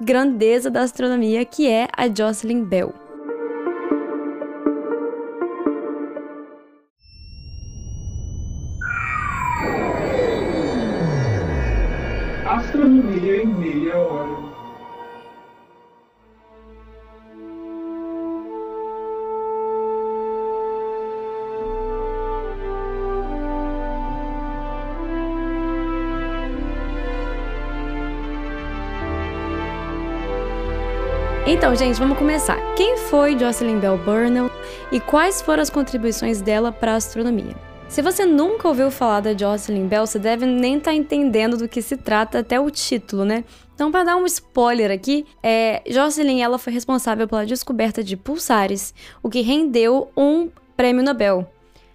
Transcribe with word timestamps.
grandeza 0.00 0.70
da 0.70 0.80
astronomia, 0.80 1.44
que 1.44 1.68
é 1.68 1.88
a 1.96 2.08
Jocelyn 2.08 2.64
Bell. 2.64 2.94
Astronomia 12.46 13.42
em 13.42 13.46
meia 13.46 13.98
hora. 13.98 14.39
Então, 31.52 31.74
gente, 31.74 31.98
vamos 31.98 32.16
começar. 32.16 32.60
Quem 32.76 32.96
foi 32.96 33.36
Jocelyn 33.36 33.80
Bell 33.80 33.98
Burnell 33.98 34.48
e 34.92 35.00
quais 35.00 35.42
foram 35.42 35.60
as 35.60 35.68
contribuições 35.68 36.40
dela 36.40 36.70
para 36.70 36.92
a 36.92 36.94
astronomia? 36.94 37.56
Se 37.88 38.00
você 38.00 38.24
nunca 38.24 38.68
ouviu 38.68 38.88
falar 38.88 39.18
da 39.18 39.36
Jocelyn 39.36 39.88
Bell, 39.88 40.06
você 40.06 40.20
deve 40.20 40.46
nem 40.46 40.76
estar 40.76 40.92
tá 40.92 40.96
entendendo 40.96 41.56
do 41.56 41.66
que 41.66 41.82
se 41.82 41.96
trata 41.96 42.38
até 42.38 42.60
o 42.60 42.70
título, 42.70 43.24
né? 43.24 43.42
Então, 43.74 43.90
para 43.90 44.04
dar 44.04 44.16
um 44.16 44.26
spoiler 44.26 44.92
aqui, 44.92 45.26
é, 45.42 45.82
Jocelyn 45.88 46.40
ela 46.40 46.56
foi 46.56 46.72
responsável 46.72 47.26
pela 47.26 47.44
descoberta 47.44 48.00
de 48.00 48.16
pulsares, 48.16 48.94
o 49.20 49.28
que 49.28 49.40
rendeu 49.40 50.08
um 50.16 50.48
prêmio 50.76 51.02
Nobel. 51.02 51.50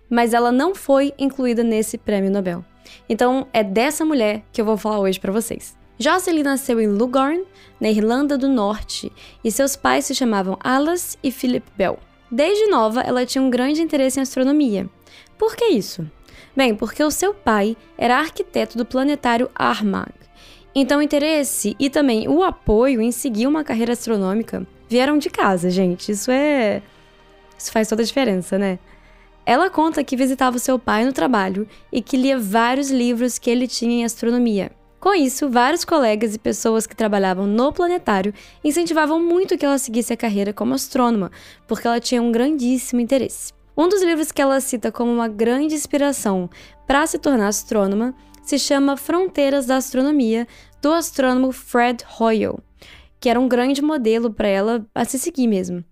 Mas 0.10 0.34
ela 0.34 0.52
não 0.52 0.76
foi 0.76 1.14
incluída 1.18 1.64
nesse 1.64 1.98
prêmio 1.98 2.30
Nobel. 2.30 2.62
Então, 3.08 3.48
é 3.54 3.64
dessa 3.64 4.04
mulher 4.04 4.44
que 4.52 4.60
eu 4.60 4.66
vou 4.66 4.76
falar 4.76 5.00
hoje 5.00 5.18
para 5.18 5.32
vocês. 5.32 5.78
Jocelyn 5.98 6.44
nasceu 6.44 6.80
em 6.82 6.88
Lugorn, 6.88 7.44
na 7.80 7.90
Irlanda 7.90 8.38
do 8.38 8.50
Norte, 8.50 9.12
e 9.44 9.52
seus 9.52 9.76
pais 9.76 10.06
se 10.06 10.14
chamavam 10.16 10.58
Alice 10.62 11.18
e 11.24 11.32
Philip 11.32 11.66
Bell. 11.78 11.98
Desde 12.30 12.68
nova, 12.68 13.02
ela 13.02 13.26
tinha 13.26 13.42
um 13.42 13.50
grande 13.50 13.82
interesse 13.82 14.20
em 14.20 14.24
astronomia. 14.24 14.90
Por 15.38 15.56
que 15.56 15.66
isso? 15.66 16.10
Bem, 16.56 16.76
porque 16.76 17.04
o 17.04 17.12
seu 17.12 17.34
pai 17.34 17.78
era 17.98 18.18
arquiteto 18.18 18.78
do 18.78 18.86
planetário 18.86 19.50
Armagh. 19.56 20.14
Então, 20.74 21.00
o 21.00 21.02
interesse 21.02 21.76
e 21.80 21.90
também 21.90 22.28
o 22.28 22.44
apoio 22.44 23.02
em 23.02 23.12
seguir 23.12 23.48
uma 23.48 23.64
carreira 23.64 23.94
astronômica 23.94 24.68
vieram 24.90 25.18
de 25.18 25.30
casa, 25.30 25.70
gente. 25.70 26.12
Isso 26.12 26.30
é. 26.30 26.82
Isso 27.58 27.72
faz 27.72 27.88
toda 27.88 28.02
a 28.02 28.06
diferença, 28.06 28.58
né? 28.58 28.80
Ela 29.46 29.70
conta 29.70 30.04
que 30.04 30.18
visitava 30.18 30.60
seu 30.60 30.78
pai 30.78 31.06
no 31.06 31.14
trabalho 31.14 31.68
e 31.92 32.02
que 32.02 32.18
lia 32.18 32.38
vários 32.38 32.90
livros 32.90 33.38
que 33.38 33.50
ele 33.50 33.68
tinha 33.68 34.02
em 34.02 34.04
astronomia. 34.04 34.72
Com 35.06 35.14
isso, 35.14 35.48
vários 35.48 35.86
colegas 35.86 36.34
e 36.34 36.40
pessoas 36.40 36.88
que 36.88 36.96
trabalhavam 36.96 37.46
no 37.46 37.72
planetário 37.72 38.34
incentivavam 38.64 39.22
muito 39.22 39.56
que 39.56 39.64
ela 39.64 39.78
seguisse 39.78 40.12
a 40.12 40.18
carreira 40.18 40.52
como 40.52 40.74
astrônoma, 40.74 41.32
porque 41.68 41.86
ela 41.86 42.00
tinha 42.00 42.24
um 42.24 42.32
grandíssimo 42.32 43.00
interesse. 43.00 43.54
Um 43.78 43.88
dos 43.88 44.02
livros 44.02 44.32
que 44.32 44.42
ela 44.42 44.60
cita 44.60 44.92
como 44.92 45.14
uma 45.14 45.28
grande 45.28 45.76
inspiração 45.76 46.50
para 46.88 47.06
se 47.06 47.20
tornar 47.20 47.50
astrônoma 47.50 48.16
se 48.42 48.58
chama 48.58 48.98
Fronteiras 48.98 49.68
da 49.68 49.76
Astronomia, 49.76 50.48
do 50.82 50.92
astrônomo 50.92 51.52
Fred 51.52 52.04
Hoyle, 52.20 52.58
que 53.20 53.30
era 53.30 53.40
um 53.40 53.48
grande 53.48 53.84
modelo 53.84 54.34
para 54.34 54.48
ela 54.48 54.88
a 54.96 55.06
se 55.06 55.20
seguir 55.20 55.46
mesmo. 55.46 55.86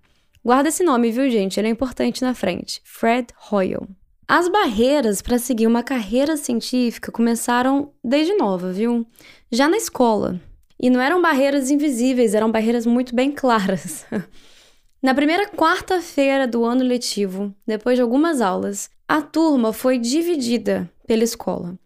Guarda 0.44 0.70
esse 0.70 0.84
nome, 0.84 1.12
viu, 1.12 1.30
gente? 1.30 1.60
Ele 1.60 1.68
é 1.68 1.72
importante 1.72 2.24
na 2.24 2.34
frente. 2.34 2.82
Fred 2.84 3.28
Hoyle. 3.52 3.88
As 4.28 4.48
barreiras 4.48 5.22
para 5.22 5.38
seguir 5.38 5.68
uma 5.68 5.84
carreira 5.84 6.38
científica 6.38 7.12
começaram 7.12 7.92
desde 8.04 8.34
nova, 8.36 8.72
viu? 8.72 9.06
Já 9.52 9.68
na 9.68 9.76
escola. 9.76 10.40
E 10.80 10.90
não 10.90 11.02
eram 11.02 11.22
barreiras 11.22 11.70
invisíveis, 11.70 12.34
eram 12.34 12.52
barreiras 12.52 12.86
muito 12.86 13.14
bem 13.14 13.32
claras. 13.32 14.06
na 15.02 15.14
primeira 15.14 15.50
quarta-feira 15.50 16.48
do 16.48 16.64
ano 16.64 16.84
letivo, 16.84 17.54
depois 17.68 17.98
de 17.98 18.02
algumas 18.02 18.40
aulas, 18.40 18.90
a 19.08 19.22
turma 19.22 19.74
foi 19.74 19.98
dividida 19.98 20.90
pela 21.06 21.24
escola. 21.24 21.78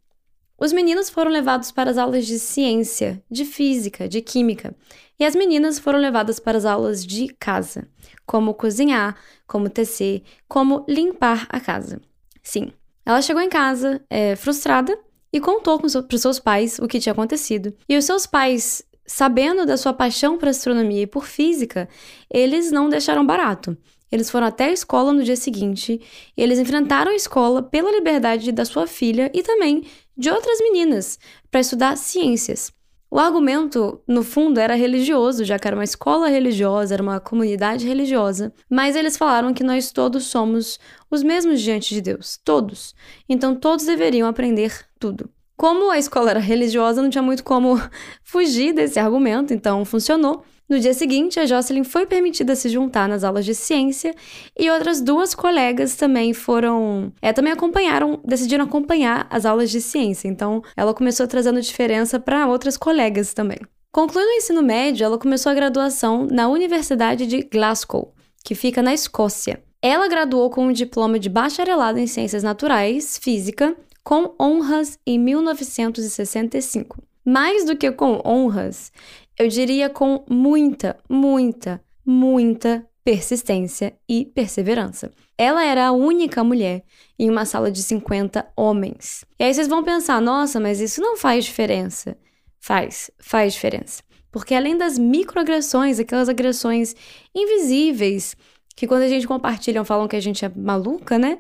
Os 0.60 0.72
meninos 0.72 1.10
foram 1.10 1.32
levados 1.32 1.72
para 1.72 1.90
as 1.90 1.98
aulas 1.98 2.26
de 2.26 2.40
ciência, 2.40 3.22
de 3.30 3.46
física, 3.46 4.08
de 4.08 4.22
química, 4.22 4.76
e 5.20 5.26
as 5.26 5.36
meninas 5.36 5.78
foram 5.80 6.00
levadas 6.00 6.40
para 6.40 6.58
as 6.58 6.66
aulas 6.66 7.06
de 7.06 7.28
casa, 7.28 7.88
como 8.26 8.54
cozinhar, 8.54 9.16
como 9.48 9.70
tecer, 9.70 10.24
como 10.48 10.86
limpar 10.88 11.48
a 11.50 11.60
casa. 11.60 12.00
Sim. 12.48 12.72
Ela 13.06 13.22
chegou 13.22 13.42
em 13.42 13.50
casa 13.50 14.02
é, 14.10 14.34
frustrada 14.38 14.98
e 15.34 15.40
contou 15.42 15.78
para 15.78 16.16
os 16.16 16.22
seus 16.22 16.40
pais 16.40 16.80
o 16.80 16.88
que 16.88 16.98
tinha 16.98 17.12
acontecido. 17.12 17.76
E 17.90 17.98
os 17.98 18.06
seus 18.06 18.26
pais, 18.26 18.82
sabendo 19.06 19.66
da 19.66 19.76
sua 19.76 19.94
paixão 19.94 20.38
por 20.38 20.48
astronomia 20.48 21.02
e 21.02 21.08
por 21.08 21.26
física, 21.26 21.90
eles 22.34 22.72
não 22.72 22.88
deixaram 22.88 23.26
barato. 23.26 23.78
Eles 24.10 24.30
foram 24.30 24.48
até 24.48 24.68
a 24.68 24.72
escola 24.72 25.12
no 25.12 25.26
dia 25.26 25.36
seguinte 25.36 26.00
e 26.38 26.42
eles 26.42 26.58
enfrentaram 26.58 27.12
a 27.12 27.16
escola 27.16 27.62
pela 27.62 27.92
liberdade 27.92 28.54
da 28.54 28.64
sua 28.64 28.88
filha 28.88 29.30
e 29.34 29.44
também 29.44 29.84
de 30.16 30.30
outras 30.30 30.60
meninas 30.62 31.20
para 31.52 31.60
estudar 31.60 31.98
ciências. 31.98 32.72
O 33.10 33.20
argumento, 33.20 34.02
no 34.06 34.22
fundo, 34.22 34.60
era 34.60 34.76
religioso, 34.76 35.46
já 35.46 35.58
que 35.58 35.66
era 35.66 35.76
uma 35.76 35.84
escola 35.84 36.28
religiosa, 36.28 36.94
era 36.94 37.02
uma 37.02 37.22
comunidade 37.22 37.88
religiosa, 37.88 38.54
mas 38.70 38.98
eles 38.98 39.16
falaram 39.16 39.54
que 39.54 39.64
nós 39.64 39.92
todos 39.92 40.26
somos 40.26 40.78
os 41.10 41.24
mesmos 41.24 41.62
diante 41.62 41.94
de 41.94 42.02
Deus, 42.02 42.38
todos. 42.44 42.94
Então 43.30 43.56
todos 43.56 43.86
deveriam 43.86 44.28
aprender 44.28 44.86
tudo. 45.00 45.30
Como 45.56 45.90
a 45.90 45.98
escola 45.98 46.32
era 46.32 46.40
religiosa, 46.40 47.02
não 47.02 47.10
tinha 47.10 47.22
muito 47.22 47.44
como 47.46 47.82
fugir 48.24 48.74
desse 48.74 49.00
argumento, 49.00 49.54
então 49.54 49.86
funcionou. 49.86 50.44
No 50.70 50.78
dia 50.80 50.94
seguinte, 50.94 51.40
a 51.40 51.46
Jocelyn 51.46 51.86
foi 51.86 52.06
permitida 52.06 52.54
se 52.54 52.68
juntar 52.68 53.08
nas 53.08 53.24
aulas 53.24 53.46
de 53.46 53.56
ciência 53.56 54.14
e 54.60 54.70
outras 54.70 55.00
duas 55.00 55.34
colegas 55.34 55.96
também 55.96 56.34
foram. 56.34 57.14
É, 57.22 57.32
também 57.32 57.54
acompanharam, 57.54 58.20
decidiram 58.26 58.66
acompanhar 58.66 59.28
as 59.30 59.46
aulas 59.46 59.72
de 59.72 59.80
ciência. 59.80 60.28
Então, 60.28 60.62
ela 60.76 60.94
começou 60.94 61.26
trazendo 61.26 61.62
diferença 61.62 62.20
para 62.20 62.48
outras 62.48 62.76
colegas 62.76 63.34
também. 63.34 63.60
Concluindo 63.94 64.30
o 64.30 64.34
ensino 64.34 64.62
médio, 64.62 65.06
ela 65.06 65.18
começou 65.18 65.52
a 65.52 65.56
graduação 65.56 66.28
na 66.30 66.50
Universidade 66.50 67.26
de 67.26 67.44
Glasgow, 67.44 68.14
que 68.44 68.54
fica 68.54 68.82
na 68.82 68.94
Escócia. 68.94 69.64
Ela 69.82 70.10
graduou 70.10 70.50
com 70.50 70.68
um 70.68 70.74
diploma 70.74 71.18
de 71.18 71.30
bacharelado 71.30 71.98
em 71.98 72.08
Ciências 72.08 72.44
Naturais, 72.44 73.18
Física, 73.18 73.74
com 74.04 74.36
honras 74.40 75.00
em 75.08 75.18
1965. 75.18 77.02
Mais 77.24 77.66
do 77.66 77.76
que 77.76 77.92
com 77.92 78.22
honras, 78.26 78.92
eu 79.38 79.48
diria 79.48 79.90
com 79.90 80.24
muita, 80.30 80.98
muita, 81.10 81.82
muita 82.06 82.86
persistência 83.04 83.96
e 84.10 84.26
perseverança. 84.26 85.12
Ela 85.38 85.64
era 85.64 85.88
a 85.88 85.92
única 85.92 86.44
mulher 86.44 86.84
em 87.18 87.30
uma 87.30 87.46
sala 87.46 87.72
de 87.72 87.82
50 87.82 88.46
homens. 88.56 89.24
E 89.40 89.44
aí 89.44 89.54
vocês 89.54 89.68
vão 89.68 89.84
pensar: 89.84 90.20
nossa, 90.22 90.60
mas 90.60 90.82
isso 90.82 91.00
não 91.00 91.16
faz 91.16 91.46
diferença. 91.46 92.18
Faz, 92.60 93.12
faz 93.20 93.54
diferença. 93.54 94.04
Porque 94.32 94.54
além 94.54 94.78
das 94.78 94.98
microagressões, 94.98 96.00
aquelas 96.00 96.28
agressões 96.28 96.96
invisíveis, 97.34 98.36
que 98.76 98.86
quando 98.86 99.04
a 99.04 99.08
gente 99.08 99.28
compartilha 99.28 99.86
falam 99.86 100.08
que 100.08 100.16
a 100.16 100.20
gente 100.20 100.44
é 100.44 100.50
maluca, 100.50 101.18
né? 101.18 101.40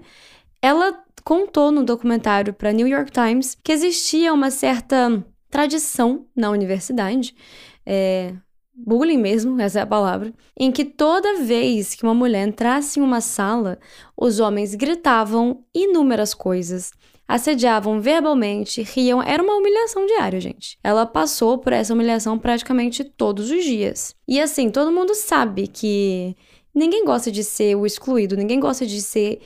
Ela 0.61 1.03
contou 1.23 1.71
no 1.71 1.83
documentário 1.83 2.53
para 2.53 2.71
New 2.71 2.87
York 2.87 3.11
Times 3.11 3.57
que 3.61 3.71
existia 3.71 4.33
uma 4.33 4.49
certa 4.49 5.23
tradição 5.49 6.25
na 6.35 6.49
universidade 6.49 7.35
é, 7.89 8.33
bullying 8.75 9.17
mesmo, 9.17 9.59
essa 9.61 9.79
é 9.79 9.81
a 9.81 9.87
palavra, 9.87 10.33
em 10.59 10.71
que 10.71 10.83
toda 10.83 11.41
vez 11.41 11.95
que 11.95 12.03
uma 12.03 12.13
mulher 12.13 12.45
entrasse 12.45 12.99
em 12.99 13.03
uma 13.03 13.21
sala, 13.21 13.79
os 14.15 14.41
homens 14.41 14.75
gritavam 14.75 15.63
inúmeras 15.73 16.33
coisas, 16.33 16.91
assediavam 17.25 18.01
verbalmente, 18.01 18.81
riam, 18.83 19.23
era 19.23 19.41
uma 19.41 19.55
humilhação 19.55 20.05
diária, 20.05 20.39
gente. 20.39 20.77
Ela 20.83 21.05
passou 21.05 21.57
por 21.57 21.71
essa 21.71 21.93
humilhação 21.93 22.37
praticamente 22.37 23.03
todos 23.03 23.49
os 23.49 23.63
dias. 23.63 24.13
E 24.27 24.39
assim, 24.39 24.69
todo 24.69 24.91
mundo 24.91 25.15
sabe 25.15 25.67
que 25.67 26.35
ninguém 26.75 27.05
gosta 27.05 27.31
de 27.31 27.43
ser 27.43 27.75
o 27.75 27.85
excluído, 27.85 28.35
ninguém 28.35 28.59
gosta 28.59 28.85
de 28.85 29.01
ser 29.01 29.41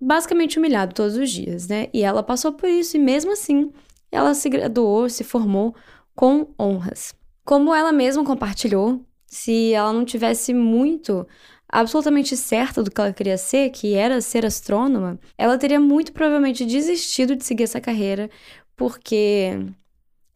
basicamente 0.00 0.58
humilhado 0.58 0.94
todos 0.94 1.16
os 1.16 1.30
dias, 1.30 1.68
né? 1.68 1.88
E 1.92 2.02
ela 2.02 2.22
passou 2.22 2.52
por 2.52 2.68
isso 2.68 2.96
e 2.96 3.00
mesmo 3.00 3.32
assim, 3.32 3.70
ela 4.10 4.34
se 4.34 4.48
graduou, 4.48 5.08
se 5.08 5.22
formou 5.22 5.74
com 6.14 6.48
honras. 6.58 7.14
Como 7.46 7.72
ela 7.72 7.92
mesma 7.92 8.24
compartilhou, 8.24 9.00
se 9.24 9.72
ela 9.72 9.92
não 9.92 10.04
tivesse 10.04 10.52
muito 10.52 11.24
absolutamente 11.68 12.36
certa 12.36 12.82
do 12.82 12.90
que 12.90 13.00
ela 13.00 13.12
queria 13.12 13.38
ser, 13.38 13.70
que 13.70 13.94
era 13.94 14.20
ser 14.20 14.44
astrônoma, 14.44 15.16
ela 15.38 15.56
teria 15.56 15.78
muito 15.78 16.12
provavelmente 16.12 16.64
desistido 16.64 17.36
de 17.36 17.44
seguir 17.44 17.62
essa 17.62 17.80
carreira, 17.80 18.28
porque 18.74 19.60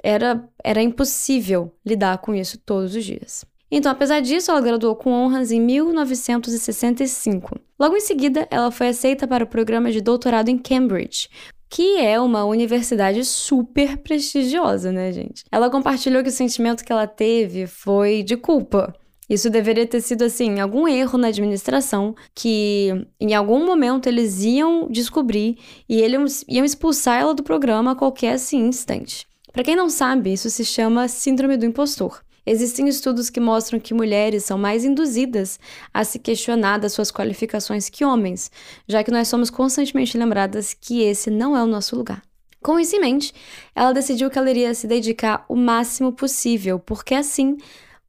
era, 0.01 0.49
era 0.63 0.81
impossível 0.81 1.75
lidar 1.85 2.19
com 2.19 2.33
isso 2.33 2.57
todos 2.59 2.95
os 2.95 3.05
dias. 3.05 3.45
Então, 3.69 3.91
apesar 3.91 4.21
disso, 4.21 4.53
ela 4.53 4.61
graduou 4.61 4.95
com 4.95 5.11
honras 5.11 5.51
em 5.51 5.61
1965. 5.61 7.59
Logo 7.77 7.97
em 7.97 8.01
seguida, 8.01 8.47
ela 8.53 8.71
foi 8.71 8.87
aceita 8.87 9.27
para 9.27 9.43
o 9.43 9.49
programa 9.49 9.91
de 9.91 10.01
doutorado 10.01 10.49
em 10.49 10.57
Cambridge, 10.57 11.29
que 11.71 11.99
é 11.99 12.21
uma 12.21 12.45
universidade 12.45 13.25
super 13.25 13.97
prestigiosa, 13.99 14.91
né, 14.91 15.13
gente? 15.13 15.45
Ela 15.53 15.71
compartilhou 15.71 16.23
que 16.23 16.29
o 16.29 16.33
sentimento 16.33 16.85
que 16.85 16.91
ela 16.91 17.07
teve 17.07 17.69
foi 17.69 18.25
de 18.25 18.37
culpa. 18.37 18.93
Isso 19.29 19.49
deveria 19.49 19.87
ter 19.87 20.01
sido, 20.01 20.25
assim, 20.25 20.59
algum 20.59 20.89
erro 20.89 21.17
na 21.17 21.29
administração 21.29 22.17
que 22.35 23.07
em 23.21 23.33
algum 23.33 23.65
momento 23.65 24.09
eles 24.09 24.43
iam 24.43 24.89
descobrir 24.91 25.57
e 25.89 26.01
eles 26.01 26.45
iam 26.49 26.65
expulsar 26.65 27.21
ela 27.21 27.33
do 27.33 27.45
programa 27.45 27.93
a 27.93 27.97
qualquer, 27.97 28.33
assim, 28.33 28.67
instante. 28.67 29.25
Para 29.53 29.63
quem 29.63 29.77
não 29.77 29.89
sabe, 29.89 30.33
isso 30.33 30.51
se 30.51 30.65
chama 30.65 31.07
Síndrome 31.07 31.57
do 31.57 31.65
Impostor. 31.65 32.21
Existem 32.45 32.89
estudos 32.89 33.31
que 33.31 33.41
mostram 33.41 33.79
que 33.79 33.95
mulheres 33.95 34.45
são 34.45 34.59
mais 34.59 34.85
induzidas 34.85 35.59
a 35.93 36.05
se 36.05 36.19
questionar 36.19 36.79
das 36.79 36.93
suas 36.93 37.11
qualificações 37.11 37.89
que 37.89 38.05
homens, 38.05 38.51
já 38.89 39.05
que 39.05 39.11
nós 39.11 39.29
somos 39.29 39.51
constantemente 39.51 40.17
lembradas 40.17 40.75
que 40.75 41.03
esse 41.03 41.31
não 41.31 41.57
é 41.57 41.63
o 41.63 41.67
nosso 41.67 41.97
lugar. 41.97 42.23
Com 42.63 42.79
isso 42.79 42.95
em 42.97 43.01
mente, 43.01 43.33
ela 43.75 43.93
decidiu 43.93 44.29
que 44.29 44.39
ela 44.39 44.51
iria 44.51 44.75
se 44.75 44.87
dedicar 44.87 45.45
o 45.49 45.57
máximo 45.57 46.13
possível, 46.13 46.79
porque 46.79 47.15
assim, 47.15 47.57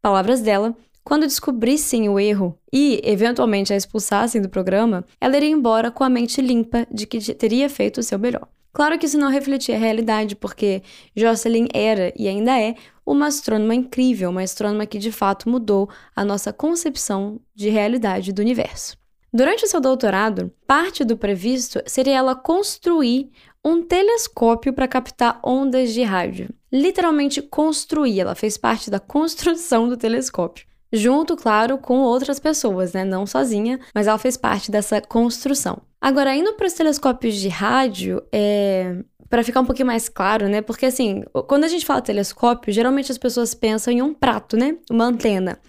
palavras 0.01 0.41
dela, 0.41 0.75
quando 1.03 1.27
descobrissem 1.27 2.09
o 2.09 2.19
erro 2.19 2.57
e, 2.71 3.01
eventualmente, 3.03 3.73
a 3.73 3.77
expulsassem 3.77 4.41
do 4.41 4.49
programa, 4.49 5.05
ela 5.19 5.37
iria 5.37 5.49
embora 5.49 5.89
com 5.89 6.03
a 6.03 6.09
mente 6.09 6.41
limpa 6.41 6.85
de 6.91 7.05
que 7.05 7.33
teria 7.33 7.69
feito 7.69 7.99
o 7.99 8.03
seu 8.03 8.19
melhor. 8.19 8.47
Claro 8.73 8.97
que 8.97 9.05
isso 9.05 9.17
não 9.17 9.29
refletia 9.29 9.75
a 9.75 9.79
realidade, 9.79 10.35
porque 10.35 10.81
Jocelyn 11.15 11.67
era 11.73 12.13
e 12.17 12.27
ainda 12.27 12.59
é 12.59 12.75
uma 13.05 13.27
astrônoma 13.27 13.75
incrível, 13.75 14.29
uma 14.29 14.41
astrônoma 14.41 14.85
que 14.85 14.97
de 14.97 15.11
fato 15.11 15.49
mudou 15.49 15.89
a 16.15 16.23
nossa 16.23 16.53
concepção 16.53 17.39
de 17.53 17.69
realidade 17.69 18.31
do 18.31 18.41
universo. 18.41 18.97
Durante 19.33 19.67
seu 19.67 19.79
doutorado, 19.79 20.51
parte 20.67 21.05
do 21.05 21.17
previsto 21.17 21.81
seria 21.85 22.17
ela 22.17 22.35
construir 22.35 23.31
um 23.63 23.81
telescópio 23.81 24.73
para 24.73 24.87
captar 24.87 25.39
ondas 25.43 25.93
de 25.93 26.03
rádio. 26.03 26.49
Literalmente 26.71 27.41
construir, 27.41 28.19
ela 28.19 28.35
fez 28.35 28.57
parte 28.57 28.89
da 28.89 28.99
construção 28.99 29.87
do 29.87 29.95
telescópio. 29.95 30.65
Junto, 30.91 31.37
claro, 31.37 31.77
com 31.77 31.99
outras 31.99 32.39
pessoas, 32.39 32.91
né? 32.91 33.05
Não 33.05 33.25
sozinha, 33.25 33.79
mas 33.95 34.07
ela 34.07 34.17
fez 34.17 34.35
parte 34.35 34.69
dessa 34.69 34.99
construção. 34.99 35.81
Agora, 36.01 36.35
indo 36.35 36.53
para 36.53 36.65
os 36.65 36.73
telescópios 36.73 37.35
de 37.35 37.47
rádio, 37.47 38.23
é, 38.31 38.97
para 39.29 39.43
ficar 39.43 39.61
um 39.61 39.65
pouquinho 39.65 39.85
mais 39.85 40.09
claro, 40.09 40.49
né? 40.49 40.61
Porque 40.61 40.87
assim, 40.87 41.23
quando 41.47 41.63
a 41.63 41.67
gente 41.67 41.85
fala 41.85 42.01
telescópio, 42.01 42.73
geralmente 42.73 43.11
as 43.11 43.17
pessoas 43.19 43.53
pensam 43.53 43.93
em 43.93 44.01
um 44.01 44.13
prato, 44.13 44.57
né? 44.57 44.77
Uma 44.89 45.05
antena, 45.05 45.59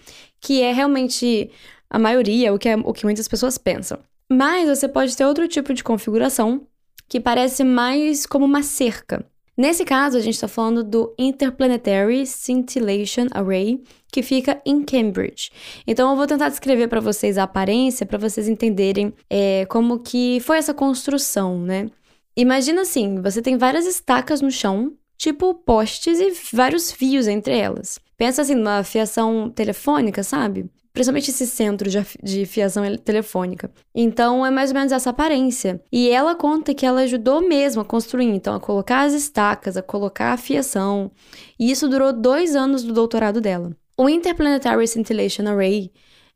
que 0.41 0.61
é 0.61 0.73
realmente 0.73 1.51
a 1.89 1.99
maioria, 1.99 2.53
o 2.53 2.57
que 2.57 2.67
é 2.67 2.75
o 2.75 2.91
que 2.91 3.05
muitas 3.05 3.27
pessoas 3.27 3.57
pensam. 3.57 3.99
Mas 4.29 4.67
você 4.67 4.87
pode 4.87 5.15
ter 5.15 5.25
outro 5.25 5.47
tipo 5.47 5.73
de 5.73 5.83
configuração 5.83 6.67
que 7.07 7.19
parece 7.19 7.63
mais 7.63 8.25
como 8.25 8.43
uma 8.43 8.63
cerca. 8.63 9.23
Nesse 9.55 9.85
caso, 9.85 10.17
a 10.17 10.21
gente 10.21 10.33
está 10.33 10.47
falando 10.47 10.83
do 10.83 11.13
Interplanetary 11.17 12.25
Scintillation 12.25 13.27
Array, 13.31 13.83
que 14.13 14.21
fica 14.21 14.61
em 14.63 14.83
Cambridge. 14.83 15.49
Então, 15.87 16.11
eu 16.11 16.15
vou 16.15 16.27
tentar 16.27 16.49
descrever 16.49 16.87
para 16.87 17.01
vocês 17.01 17.37
a 17.37 17.43
aparência, 17.43 18.05
para 18.05 18.19
vocês 18.19 18.47
entenderem 18.47 19.11
é, 19.27 19.65
como 19.65 19.99
que 19.99 20.39
foi 20.41 20.57
essa 20.57 20.73
construção, 20.73 21.59
né? 21.59 21.89
Imagina 22.37 22.83
assim, 22.83 23.19
você 23.21 23.41
tem 23.41 23.57
várias 23.57 23.87
estacas 23.87 24.39
no 24.39 24.51
chão, 24.51 24.93
tipo 25.17 25.53
postes 25.55 26.19
e 26.19 26.31
vários 26.55 26.91
fios 26.91 27.27
entre 27.27 27.57
elas. 27.57 27.99
Pensa 28.15 28.43
assim 28.43 28.55
numa 28.55 28.83
fiação 28.83 29.49
telefônica, 29.49 30.23
sabe? 30.23 30.69
principalmente 30.93 31.31
esse 31.31 31.47
centro 31.47 31.89
de, 31.89 32.45
fiação 32.45 32.83
telefônica. 32.97 33.69
Então 33.93 34.45
é 34.45 34.51
mais 34.51 34.69
ou 34.69 34.75
menos 34.75 34.91
essa 34.91 35.09
aparência. 35.09 35.81
E 35.91 36.09
ela 36.09 36.35
conta 36.35 36.73
que 36.73 36.85
ela 36.85 37.01
ajudou 37.01 37.41
mesmo 37.41 37.81
a 37.81 37.85
construir, 37.85 38.27
então 38.27 38.53
a 38.55 38.59
colocar 38.59 39.01
as 39.01 39.13
estacas, 39.13 39.75
a 39.75 39.81
colocar 39.81 40.31
a 40.31 40.37
fiação. 40.37 41.11
E 41.59 41.71
isso 41.71 41.89
durou 41.89 42.13
dois 42.13 42.55
anos 42.55 42.83
do 42.83 42.93
doutorado 42.93 43.41
dela. 43.41 43.75
O 43.95 44.09
Interplanetary 44.09 44.87
Scintillation 44.87 45.47
Array, 45.47 45.91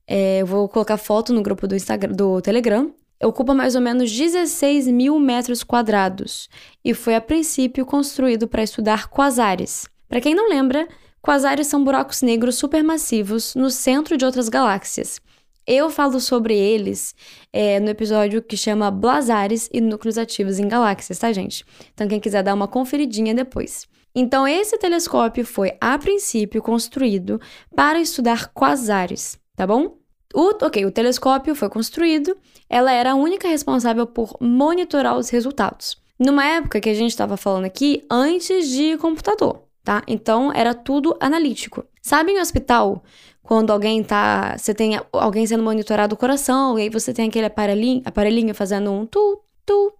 é, 0.07 0.41
eu 0.41 0.45
vou 0.45 0.69
colocar 0.69 0.97
foto 0.97 1.33
no 1.33 1.41
grupo 1.41 1.67
do, 1.67 1.75
Instagram, 1.75 2.13
do 2.13 2.41
Telegram, 2.41 2.93
ocupa 3.23 3.53
mais 3.53 3.75
ou 3.75 3.81
menos 3.81 4.11
16 4.11 4.87
mil 4.87 5.19
metros 5.19 5.63
quadrados 5.63 6.49
e 6.85 6.93
foi 6.93 7.15
a 7.15 7.21
princípio 7.21 7.85
construído 7.85 8.47
para 8.47 8.63
estudar 8.63 9.07
quasares. 9.07 9.87
Para 10.07 10.21
quem 10.21 10.35
não 10.35 10.47
lembra, 10.47 10.87
Quasares 11.27 11.67
são 11.67 11.83
buracos 11.83 12.21
negros 12.21 12.55
supermassivos 12.55 13.53
no 13.53 13.69
centro 13.69 14.15
de 14.15 14.23
outras 14.23 14.47
galáxias. 14.47 15.19
Eu 15.65 15.89
falo 15.89 16.21
sobre 16.21 16.57
eles 16.57 17.13
é, 17.51 17.81
no 17.81 17.89
episódio 17.89 18.41
que 18.41 18.55
chama 18.55 18.89
Blazares 18.89 19.69
e 19.73 19.81
Núcleos 19.81 20.17
Ativos 20.17 20.57
em 20.57 20.69
Galáxias, 20.69 21.19
tá, 21.19 21.33
gente? 21.33 21.65
Então, 21.93 22.07
quem 22.07 22.21
quiser 22.21 22.43
dar 22.43 22.53
uma 22.53 22.65
conferidinha 22.65 23.35
depois. 23.35 23.85
Então, 24.19 24.47
esse 24.47 24.77
telescópio 24.77 25.45
foi, 25.45 25.77
a 25.79 25.97
princípio, 25.97 26.61
construído 26.61 27.39
para 27.75 27.99
estudar 27.99 28.51
quasares, 28.53 29.39
tá 29.55 29.67
bom? 29.67 29.97
O, 30.33 30.65
ok, 30.65 30.85
o 30.85 30.91
telescópio 30.91 31.53
foi 31.55 31.69
construído, 31.69 32.35
ela 32.69 32.91
era 32.91 33.11
a 33.11 33.15
única 33.15 33.47
responsável 33.47 34.07
por 34.07 34.35
monitorar 34.41 35.17
os 35.17 35.29
resultados. 35.29 35.97
Numa 36.19 36.43
época 36.43 36.81
que 36.81 36.89
a 36.89 36.93
gente 36.93 37.11
estava 37.11 37.37
falando 37.37 37.65
aqui, 37.65 38.03
antes 38.09 38.67
de 38.69 38.97
computador 38.97 39.67
tá? 39.87 40.03
Então 40.05 40.51
era 40.53 40.73
tudo 40.73 41.15
analítico. 41.17 41.85
Sabe 42.01 42.33
em 42.33 42.41
hospital, 42.41 43.01
quando 43.41 43.71
alguém 43.71 44.03
tá. 44.03 44.57
Você 44.57 44.73
tem 44.73 44.99
alguém 45.13 45.47
sendo 45.47 45.63
monitorado 45.63 46.13
o 46.13 46.17
coração, 46.17 46.77
e 46.77 46.81
aí 46.81 46.89
você 46.89 47.13
tem 47.13 47.29
aquele 47.29 47.45
aparelhinho, 47.45 48.01
aparelhinho 48.03 48.53
fazendo 48.53 48.91
um 48.91 49.05
tu, 49.05 49.41
tu. 49.65 49.93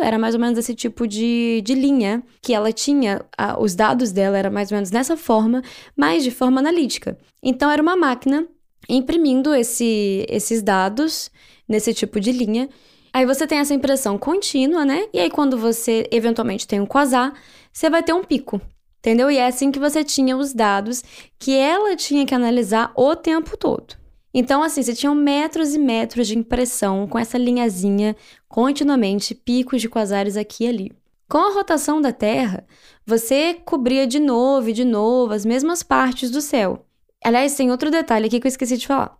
Era 0.00 0.18
mais 0.18 0.34
ou 0.34 0.40
menos 0.40 0.58
esse 0.58 0.74
tipo 0.74 1.06
de, 1.06 1.62
de 1.64 1.74
linha 1.74 2.22
que 2.40 2.52
ela 2.52 2.72
tinha. 2.72 3.24
A, 3.36 3.60
os 3.60 3.74
dados 3.74 4.12
dela 4.12 4.36
era 4.36 4.50
mais 4.50 4.70
ou 4.70 4.76
menos 4.76 4.90
nessa 4.90 5.16
forma, 5.16 5.62
mas 5.96 6.22
de 6.22 6.30
forma 6.30 6.60
analítica. 6.60 7.16
Então 7.42 7.70
era 7.70 7.82
uma 7.82 7.96
máquina 7.96 8.46
imprimindo 8.88 9.54
esse, 9.54 10.26
esses 10.28 10.62
dados 10.62 11.30
nesse 11.68 11.94
tipo 11.94 12.20
de 12.20 12.32
linha. 12.32 12.68
Aí 13.12 13.26
você 13.26 13.46
tem 13.46 13.58
essa 13.58 13.74
impressão 13.74 14.16
contínua, 14.16 14.84
né? 14.84 15.06
E 15.12 15.20
aí, 15.20 15.30
quando 15.30 15.58
você 15.58 16.08
eventualmente 16.10 16.66
tem 16.66 16.80
um 16.80 16.86
quasar, 16.86 17.34
você 17.72 17.90
vai 17.90 18.02
ter 18.02 18.14
um 18.14 18.24
pico. 18.24 18.60
Entendeu? 18.98 19.30
E 19.30 19.36
é 19.36 19.46
assim 19.46 19.70
que 19.70 19.78
você 19.78 20.04
tinha 20.04 20.36
os 20.36 20.54
dados 20.54 21.02
que 21.38 21.56
ela 21.56 21.94
tinha 21.96 22.24
que 22.24 22.34
analisar 22.34 22.92
o 22.96 23.14
tempo 23.16 23.56
todo. 23.56 24.01
Então, 24.34 24.62
assim, 24.62 24.82
você 24.82 24.94
tinha 24.94 25.14
metros 25.14 25.74
e 25.74 25.78
metros 25.78 26.26
de 26.26 26.38
impressão 26.38 27.06
com 27.06 27.18
essa 27.18 27.36
linhazinha 27.36 28.16
continuamente, 28.48 29.34
picos 29.34 29.80
de 29.80 29.88
quasares 29.88 30.36
aqui 30.36 30.64
e 30.64 30.68
ali. 30.68 30.92
Com 31.28 31.38
a 31.38 31.54
rotação 31.54 32.00
da 32.00 32.12
Terra, 32.12 32.66
você 33.06 33.54
cobria 33.54 34.06
de 34.06 34.18
novo 34.18 34.68
e 34.68 34.72
de 34.72 34.84
novo 34.84 35.32
as 35.32 35.44
mesmas 35.44 35.82
partes 35.82 36.30
do 36.30 36.40
céu. 36.40 36.84
Aliás, 37.24 37.54
tem 37.54 37.70
outro 37.70 37.90
detalhe 37.90 38.26
aqui 38.26 38.40
que 38.40 38.46
eu 38.46 38.50
esqueci 38.50 38.76
de 38.76 38.86
falar. 38.86 39.16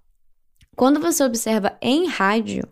Quando 0.76 1.00
você 1.00 1.22
observa 1.22 1.76
em 1.80 2.06
rádio, 2.06 2.68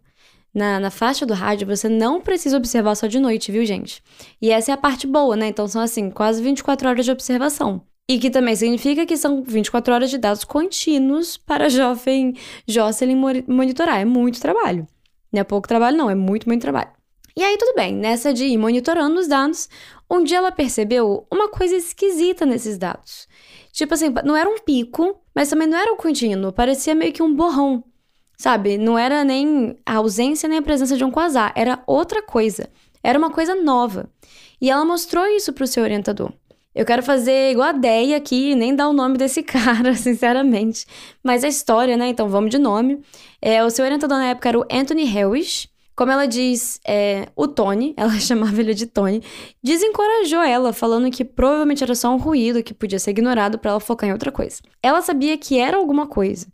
na, 0.52 0.80
na 0.80 0.90
faixa 0.90 1.24
do 1.24 1.34
rádio, 1.34 1.66
você 1.66 1.88
não 1.88 2.20
precisa 2.20 2.56
observar 2.56 2.94
só 2.94 3.06
de 3.06 3.20
noite, 3.20 3.52
viu, 3.52 3.64
gente? 3.64 4.02
E 4.40 4.50
essa 4.50 4.72
é 4.72 4.74
a 4.74 4.78
parte 4.78 5.06
boa, 5.06 5.36
né? 5.36 5.48
Então 5.48 5.68
são 5.68 5.80
assim, 5.80 6.10
quase 6.10 6.42
24 6.42 6.88
horas 6.88 7.04
de 7.04 7.10
observação. 7.12 7.82
E 8.10 8.18
que 8.18 8.28
também 8.28 8.56
significa 8.56 9.06
que 9.06 9.16
são 9.16 9.40
24 9.40 9.94
horas 9.94 10.10
de 10.10 10.18
dados 10.18 10.42
contínuos 10.42 11.36
para 11.36 11.66
a 11.66 11.68
jovem 11.68 12.34
Jocelyn 12.66 13.14
monitorar. 13.46 14.00
É 14.00 14.04
muito 14.04 14.40
trabalho. 14.40 14.84
Não 15.32 15.40
é 15.40 15.44
pouco 15.44 15.68
trabalho, 15.68 15.96
não, 15.96 16.10
é 16.10 16.14
muito, 16.16 16.48
muito 16.48 16.60
trabalho. 16.60 16.90
E 17.36 17.44
aí, 17.44 17.56
tudo 17.56 17.72
bem, 17.76 17.94
nessa 17.94 18.34
de 18.34 18.46
ir 18.46 18.58
monitorando 18.58 19.20
os 19.20 19.28
dados, 19.28 19.68
um 20.10 20.24
dia 20.24 20.38
ela 20.38 20.50
percebeu 20.50 21.24
uma 21.30 21.50
coisa 21.50 21.76
esquisita 21.76 22.44
nesses 22.44 22.76
dados. 22.76 23.28
Tipo 23.70 23.94
assim, 23.94 24.12
não 24.24 24.36
era 24.36 24.50
um 24.50 24.58
pico, 24.58 25.22
mas 25.32 25.48
também 25.48 25.68
não 25.68 25.78
era 25.78 25.92
um 25.92 25.96
contínuo, 25.96 26.52
parecia 26.52 26.96
meio 26.96 27.12
que 27.12 27.22
um 27.22 27.32
borrão. 27.32 27.84
Sabe? 28.36 28.76
Não 28.76 28.98
era 28.98 29.22
nem 29.22 29.78
a 29.86 29.98
ausência 29.98 30.48
nem 30.48 30.58
a 30.58 30.62
presença 30.62 30.96
de 30.96 31.04
um 31.04 31.12
quasar, 31.12 31.52
era 31.54 31.80
outra 31.86 32.20
coisa. 32.20 32.68
Era 33.04 33.16
uma 33.16 33.30
coisa 33.30 33.54
nova. 33.54 34.10
E 34.60 34.68
ela 34.68 34.84
mostrou 34.84 35.24
isso 35.28 35.52
pro 35.52 35.64
seu 35.64 35.84
orientador. 35.84 36.32
Eu 36.74 36.84
quero 36.84 37.02
fazer 37.02 37.50
igual 37.50 37.68
a 37.68 37.72
Deia 37.72 38.16
aqui, 38.16 38.54
nem 38.54 38.74
dar 38.74 38.88
o 38.88 38.92
nome 38.92 39.18
desse 39.18 39.42
cara, 39.44 39.94
sinceramente. 39.94 40.86
Mas 41.22 41.42
a 41.42 41.48
história, 41.48 41.96
né? 41.96 42.08
Então 42.08 42.28
vamos 42.28 42.50
de 42.50 42.58
nome. 42.58 43.00
É, 43.42 43.64
o 43.64 43.70
seu 43.70 43.84
orientador 43.84 44.18
na 44.18 44.28
época 44.28 44.48
era 44.48 44.58
o 44.58 44.64
Anthony 44.70 45.04
Harris. 45.04 45.68
Como 45.96 46.10
ela 46.10 46.26
diz, 46.26 46.80
é, 46.86 47.28
o 47.36 47.46
Tony, 47.46 47.92
ela 47.98 48.12
chamava 48.18 48.58
ele 48.60 48.72
de 48.72 48.86
Tony, 48.86 49.22
desencorajou 49.62 50.40
ela, 50.40 50.72
falando 50.72 51.10
que 51.10 51.24
provavelmente 51.24 51.82
era 51.82 51.94
só 51.94 52.14
um 52.14 52.16
ruído 52.16 52.62
que 52.62 52.72
podia 52.72 52.98
ser 52.98 53.10
ignorado 53.10 53.58
para 53.58 53.72
ela 53.72 53.80
focar 53.80 54.08
em 54.08 54.12
outra 54.12 54.32
coisa. 54.32 54.62
Ela 54.82 55.02
sabia 55.02 55.36
que 55.36 55.58
era 55.58 55.76
alguma 55.76 56.06
coisa. 56.06 56.46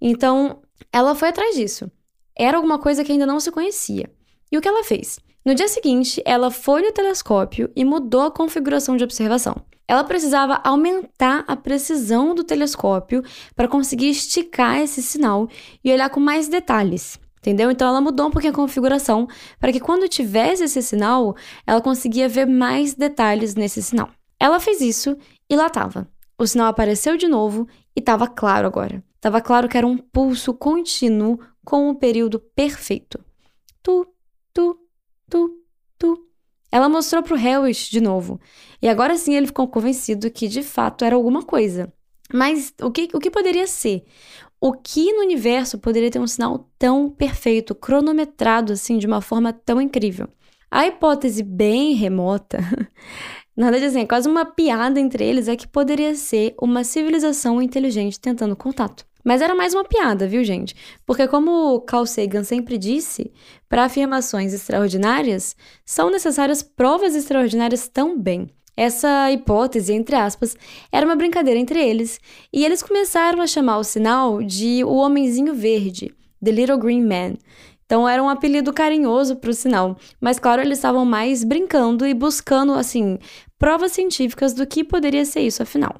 Então, 0.00 0.60
ela 0.92 1.14
foi 1.14 1.28
atrás 1.30 1.56
disso. 1.56 1.90
Era 2.36 2.56
alguma 2.58 2.78
coisa 2.78 3.02
que 3.02 3.10
ainda 3.10 3.26
não 3.26 3.40
se 3.40 3.50
conhecia. 3.50 4.10
E 4.52 4.58
o 4.58 4.60
que 4.60 4.68
ela 4.68 4.84
fez? 4.84 5.18
No 5.44 5.54
dia 5.54 5.68
seguinte, 5.68 6.22
ela 6.24 6.50
foi 6.50 6.80
no 6.80 6.90
telescópio 6.90 7.70
e 7.76 7.84
mudou 7.84 8.22
a 8.22 8.30
configuração 8.30 8.96
de 8.96 9.04
observação. 9.04 9.54
Ela 9.86 10.02
precisava 10.02 10.58
aumentar 10.64 11.44
a 11.46 11.54
precisão 11.54 12.34
do 12.34 12.42
telescópio 12.42 13.22
para 13.54 13.68
conseguir 13.68 14.08
esticar 14.08 14.78
esse 14.78 15.02
sinal 15.02 15.46
e 15.84 15.92
olhar 15.92 16.08
com 16.08 16.18
mais 16.18 16.48
detalhes. 16.48 17.20
Entendeu? 17.40 17.70
Então 17.70 17.86
ela 17.86 18.00
mudou 18.00 18.28
um 18.28 18.30
pouquinho 18.30 18.54
a 18.54 18.56
configuração 18.56 19.28
para 19.60 19.70
que 19.70 19.80
quando 19.80 20.08
tivesse 20.08 20.64
esse 20.64 20.80
sinal, 20.80 21.36
ela 21.66 21.82
conseguia 21.82 22.26
ver 22.26 22.46
mais 22.46 22.94
detalhes 22.94 23.54
nesse 23.54 23.82
sinal. 23.82 24.08
Ela 24.40 24.58
fez 24.58 24.80
isso 24.80 25.14
e 25.50 25.54
lá 25.54 25.66
estava. 25.66 26.08
O 26.38 26.46
sinal 26.46 26.68
apareceu 26.68 27.18
de 27.18 27.28
novo 27.28 27.68
e 27.94 28.00
estava 28.00 28.26
claro 28.26 28.66
agora. 28.66 29.04
Estava 29.16 29.42
claro 29.42 29.68
que 29.68 29.76
era 29.76 29.86
um 29.86 29.98
pulso 29.98 30.54
contínuo 30.54 31.38
com 31.62 31.90
o 31.90 31.94
período 31.94 32.38
perfeito. 32.38 33.22
Tu, 33.82 34.06
tu, 34.54 34.78
tu, 35.34 35.58
tu. 35.98 36.26
Ela 36.70 36.88
mostrou 36.88 37.20
para 37.22 37.34
o 37.34 37.36
Harris 37.36 37.88
de 37.88 38.00
novo. 38.00 38.40
E 38.80 38.88
agora 38.88 39.16
sim 39.16 39.34
ele 39.34 39.48
ficou 39.48 39.66
convencido 39.66 40.30
que 40.30 40.46
de 40.46 40.62
fato 40.62 41.04
era 41.04 41.16
alguma 41.16 41.42
coisa. 41.42 41.92
Mas 42.32 42.72
o 42.80 42.90
que, 42.90 43.08
o 43.12 43.18
que 43.18 43.30
poderia 43.30 43.66
ser? 43.66 44.04
O 44.60 44.72
que 44.72 45.12
no 45.12 45.22
universo 45.22 45.78
poderia 45.78 46.10
ter 46.10 46.20
um 46.20 46.26
sinal 46.26 46.70
tão 46.78 47.10
perfeito, 47.10 47.74
cronometrado 47.74 48.72
assim, 48.72 48.96
de 48.96 49.06
uma 49.06 49.20
forma 49.20 49.52
tão 49.52 49.80
incrível? 49.80 50.28
A 50.70 50.86
hipótese 50.86 51.42
bem 51.42 51.94
remota, 51.94 52.58
nada 53.56 53.78
de 53.78 53.86
assim, 53.86 54.00
é 54.00 54.06
quase 54.06 54.28
uma 54.28 54.44
piada 54.44 54.98
entre 54.98 55.24
eles, 55.24 55.48
é 55.48 55.54
que 55.54 55.68
poderia 55.68 56.14
ser 56.14 56.54
uma 56.60 56.82
civilização 56.82 57.60
inteligente 57.60 58.18
tentando 58.18 58.56
contato. 58.56 59.04
Mas 59.24 59.40
era 59.40 59.54
mais 59.54 59.72
uma 59.72 59.84
piada, 59.84 60.28
viu, 60.28 60.44
gente? 60.44 60.76
Porque, 61.06 61.26
como 61.26 61.80
Carl 61.80 62.04
Sagan 62.04 62.44
sempre 62.44 62.76
disse, 62.76 63.32
para 63.68 63.84
afirmações 63.84 64.52
extraordinárias, 64.52 65.56
são 65.84 66.10
necessárias 66.10 66.62
provas 66.62 67.14
extraordinárias 67.14 67.88
também. 67.88 68.50
Essa 68.76 69.30
hipótese, 69.30 69.92
entre 69.92 70.16
aspas, 70.16 70.56
era 70.92 71.06
uma 71.06 71.16
brincadeira 71.16 71.58
entre 71.58 71.80
eles, 71.80 72.20
e 72.52 72.64
eles 72.64 72.82
começaram 72.82 73.40
a 73.40 73.46
chamar 73.46 73.78
o 73.78 73.84
sinal 73.84 74.42
de 74.42 74.84
o 74.84 74.96
Homenzinho 74.96 75.54
Verde, 75.54 76.14
The 76.44 76.50
Little 76.50 76.78
Green 76.78 77.02
Man. 77.02 77.34
Então 77.86 78.08
era 78.08 78.22
um 78.22 78.28
apelido 78.28 78.72
carinhoso 78.72 79.36
para 79.36 79.50
o 79.50 79.54
sinal, 79.54 79.96
mas 80.20 80.38
claro, 80.38 80.60
eles 80.60 80.78
estavam 80.78 81.04
mais 81.04 81.44
brincando 81.44 82.06
e 82.06 82.12
buscando, 82.12 82.72
assim, 82.72 83.18
provas 83.58 83.92
científicas 83.92 84.52
do 84.52 84.66
que 84.66 84.82
poderia 84.82 85.24
ser 85.24 85.40
isso 85.40 85.62
afinal. 85.62 85.94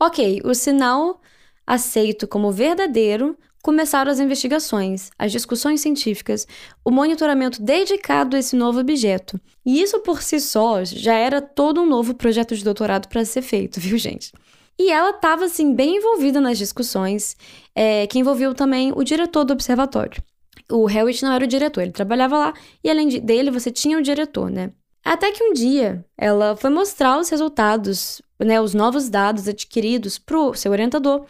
Ok, 0.00 0.40
o 0.44 0.54
sinal 0.54 1.20
aceito 1.66 2.28
como 2.28 2.52
verdadeiro 2.52 3.36
começaram 3.62 4.12
as 4.12 4.20
investigações, 4.20 5.10
as 5.18 5.32
discussões 5.32 5.80
científicas, 5.80 6.46
o 6.84 6.90
monitoramento 6.92 7.60
dedicado 7.60 8.36
a 8.36 8.38
esse 8.38 8.54
novo 8.54 8.78
objeto. 8.78 9.40
E 9.64 9.82
isso 9.82 9.98
por 9.98 10.22
si 10.22 10.38
só 10.38 10.84
já 10.84 11.14
era 11.14 11.42
todo 11.42 11.80
um 11.80 11.86
novo 11.86 12.14
projeto 12.14 12.54
de 12.54 12.62
doutorado 12.62 13.08
para 13.08 13.24
ser 13.24 13.42
feito, 13.42 13.80
viu, 13.80 13.98
gente? 13.98 14.32
E 14.78 14.92
ela 14.92 15.10
estava, 15.10 15.46
assim, 15.46 15.74
bem 15.74 15.96
envolvida 15.96 16.40
nas 16.40 16.58
discussões, 16.58 17.36
é, 17.74 18.06
que 18.06 18.18
envolveu 18.18 18.54
também 18.54 18.92
o 18.94 19.02
diretor 19.02 19.42
do 19.44 19.54
observatório. 19.54 20.22
O 20.70 20.88
Hewitt 20.88 21.24
não 21.24 21.32
era 21.32 21.44
o 21.44 21.48
diretor, 21.48 21.80
ele 21.80 21.92
trabalhava 21.92 22.38
lá, 22.38 22.54
e 22.84 22.90
além 22.90 23.08
de, 23.08 23.20
dele, 23.20 23.50
você 23.50 23.70
tinha 23.70 23.98
o 23.98 24.02
diretor, 24.02 24.48
né? 24.50 24.70
Até 25.04 25.32
que 25.32 25.42
um 25.42 25.52
dia 25.52 26.04
ela 26.16 26.56
foi 26.56 26.68
mostrar 26.68 27.18
os 27.18 27.28
resultados, 27.28 28.20
né, 28.38 28.60
os 28.60 28.74
novos 28.74 29.08
dados 29.08 29.48
adquiridos 29.48 30.18
para 30.18 30.38
o 30.38 30.54
seu 30.54 30.72
orientador, 30.72 31.24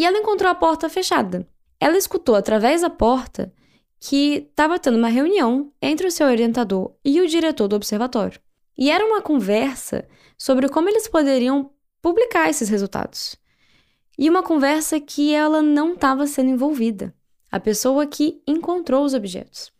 e 0.00 0.04
ela 0.06 0.16
encontrou 0.16 0.50
a 0.50 0.54
porta 0.54 0.88
fechada. 0.88 1.46
Ela 1.78 1.98
escutou 1.98 2.34
através 2.34 2.80
da 2.80 2.88
porta 2.88 3.52
que 3.98 4.48
estava 4.48 4.78
tendo 4.78 4.96
uma 4.96 5.10
reunião 5.10 5.70
entre 5.82 6.06
o 6.06 6.10
seu 6.10 6.26
orientador 6.26 6.94
e 7.04 7.20
o 7.20 7.26
diretor 7.26 7.68
do 7.68 7.76
observatório. 7.76 8.40
E 8.78 8.90
era 8.90 9.04
uma 9.04 9.20
conversa 9.20 10.08
sobre 10.38 10.70
como 10.70 10.88
eles 10.88 11.06
poderiam 11.06 11.70
publicar 12.00 12.48
esses 12.48 12.70
resultados. 12.70 13.36
E 14.18 14.30
uma 14.30 14.42
conversa 14.42 14.98
que 14.98 15.34
ela 15.34 15.60
não 15.60 15.92
estava 15.92 16.26
sendo 16.26 16.48
envolvida, 16.48 17.14
a 17.52 17.60
pessoa 17.60 18.06
que 18.06 18.42
encontrou 18.48 19.04
os 19.04 19.12
objetos. 19.12 19.70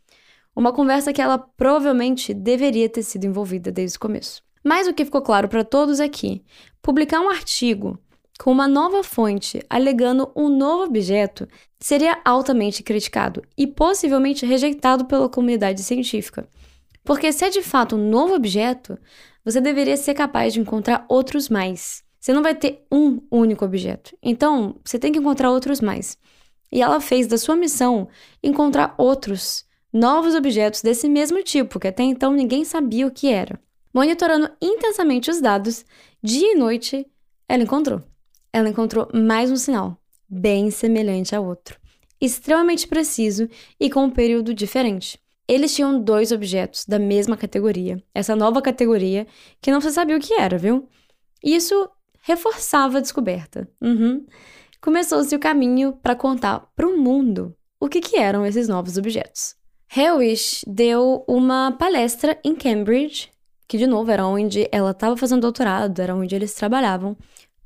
Uma 0.55 0.71
conversa 0.71 1.15
que 1.15 1.23
ela 1.23 1.39
provavelmente 1.39 2.35
deveria 2.35 2.91
ter 2.91 3.05
sido 3.05 3.25
envolvida 3.25 3.73
desde 3.73 3.97
o 3.97 4.00
começo. 4.00 4.43
Mas 4.62 4.87
o 4.87 4.93
que 4.93 5.07
ficou 5.07 5.23
claro 5.23 5.49
para 5.49 5.65
todos 5.65 5.99
é 5.99 6.11
que 6.11 6.45
publicar 6.83 7.23
um 7.23 7.31
artigo 7.31 7.99
com 8.40 8.50
uma 8.50 8.66
nova 8.66 9.04
fonte 9.04 9.62
alegando 9.68 10.32
um 10.35 10.49
novo 10.49 10.85
objeto 10.85 11.47
seria 11.78 12.18
altamente 12.25 12.82
criticado 12.82 13.42
e 13.56 13.66
possivelmente 13.66 14.47
rejeitado 14.47 15.04
pela 15.04 15.28
comunidade 15.28 15.82
científica. 15.82 16.49
Porque 17.04 17.30
se 17.35 17.44
é 17.44 17.50
de 17.50 17.61
fato 17.61 17.97
um 17.97 18.09
novo 18.09 18.35
objeto, 18.35 18.99
você 19.44 19.61
deveria 19.61 19.97
ser 19.99 20.14
capaz 20.14 20.54
de 20.54 20.61
encontrar 20.61 21.04
outros 21.06 21.50
mais. 21.50 22.02
Você 22.18 22.32
não 22.32 22.42
vai 22.42 22.54
ter 22.54 22.87
um 22.90 23.20
único 23.30 23.62
objeto. 23.62 24.16
Então, 24.23 24.76
você 24.82 24.99
tem 24.99 25.12
que 25.12 25.18
encontrar 25.18 25.50
outros 25.50 25.82
mais. 25.82 26.16
E 26.73 26.80
ela 26.80 26.99
fez 26.99 27.26
da 27.26 27.37
sua 27.37 27.56
missão 27.56 28.09
encontrar 28.42 28.94
outros 28.97 29.66
novos 29.92 30.35
objetos 30.35 30.80
desse 30.80 31.11
mesmo 31.11 31.42
tipo, 31.42 31.78
que 31.78 31.88
até 31.88 32.04
então 32.04 32.32
ninguém 32.32 32.64
sabia 32.64 33.06
o 33.06 33.11
que 33.11 33.28
era. 33.30 33.61
Monitorando 33.92 34.50
intensamente 34.62 35.30
os 35.30 35.42
dados, 35.42 35.85
dia 36.23 36.52
e 36.52 36.54
noite, 36.54 37.06
ela 37.47 37.64
encontrou 37.64 38.02
ela 38.52 38.69
encontrou 38.69 39.09
mais 39.14 39.50
um 39.50 39.57
sinal, 39.57 39.97
bem 40.28 40.71
semelhante 40.71 41.35
a 41.35 41.40
outro, 41.40 41.78
extremamente 42.21 42.87
preciso 42.87 43.49
e 43.78 43.90
com 43.90 44.04
um 44.04 44.11
período 44.11 44.54
diferente. 44.54 45.19
Eles 45.49 45.75
tinham 45.75 46.00
dois 46.00 46.30
objetos 46.30 46.85
da 46.87 46.99
mesma 46.99 47.37
categoria, 47.37 48.02
essa 48.14 48.37
nova 48.37 48.62
categoria 48.62 49.26
que 49.61 49.71
não 49.71 49.80
se 49.80 49.90
sabia 49.90 50.16
o 50.16 50.21
que 50.21 50.35
era, 50.35 50.57
viu? 50.57 50.88
Isso 51.42 51.88
reforçava 52.23 52.99
a 52.99 53.00
descoberta. 53.00 53.69
Uhum. 53.80 54.25
Começou-se 54.80 55.35
o 55.35 55.40
caminho 55.40 55.92
para 55.92 56.14
contar 56.14 56.71
para 56.75 56.87
o 56.87 56.97
mundo 56.97 57.54
o 57.80 57.88
que, 57.88 58.00
que 58.00 58.16
eram 58.16 58.47
esses 58.47 58.69
novos 58.69 58.97
objetos. 58.97 59.57
Hewish 59.95 60.62
deu 60.66 61.25
uma 61.26 61.73
palestra 61.73 62.38
em 62.45 62.54
Cambridge, 62.54 63.30
que 63.66 63.76
de 63.76 63.87
novo 63.87 64.11
era 64.11 64.26
onde 64.26 64.69
ela 64.71 64.92
estava 64.92 65.16
fazendo 65.16 65.42
doutorado, 65.42 66.00
era 66.00 66.14
onde 66.14 66.35
eles 66.35 66.54
trabalhavam, 66.54 67.16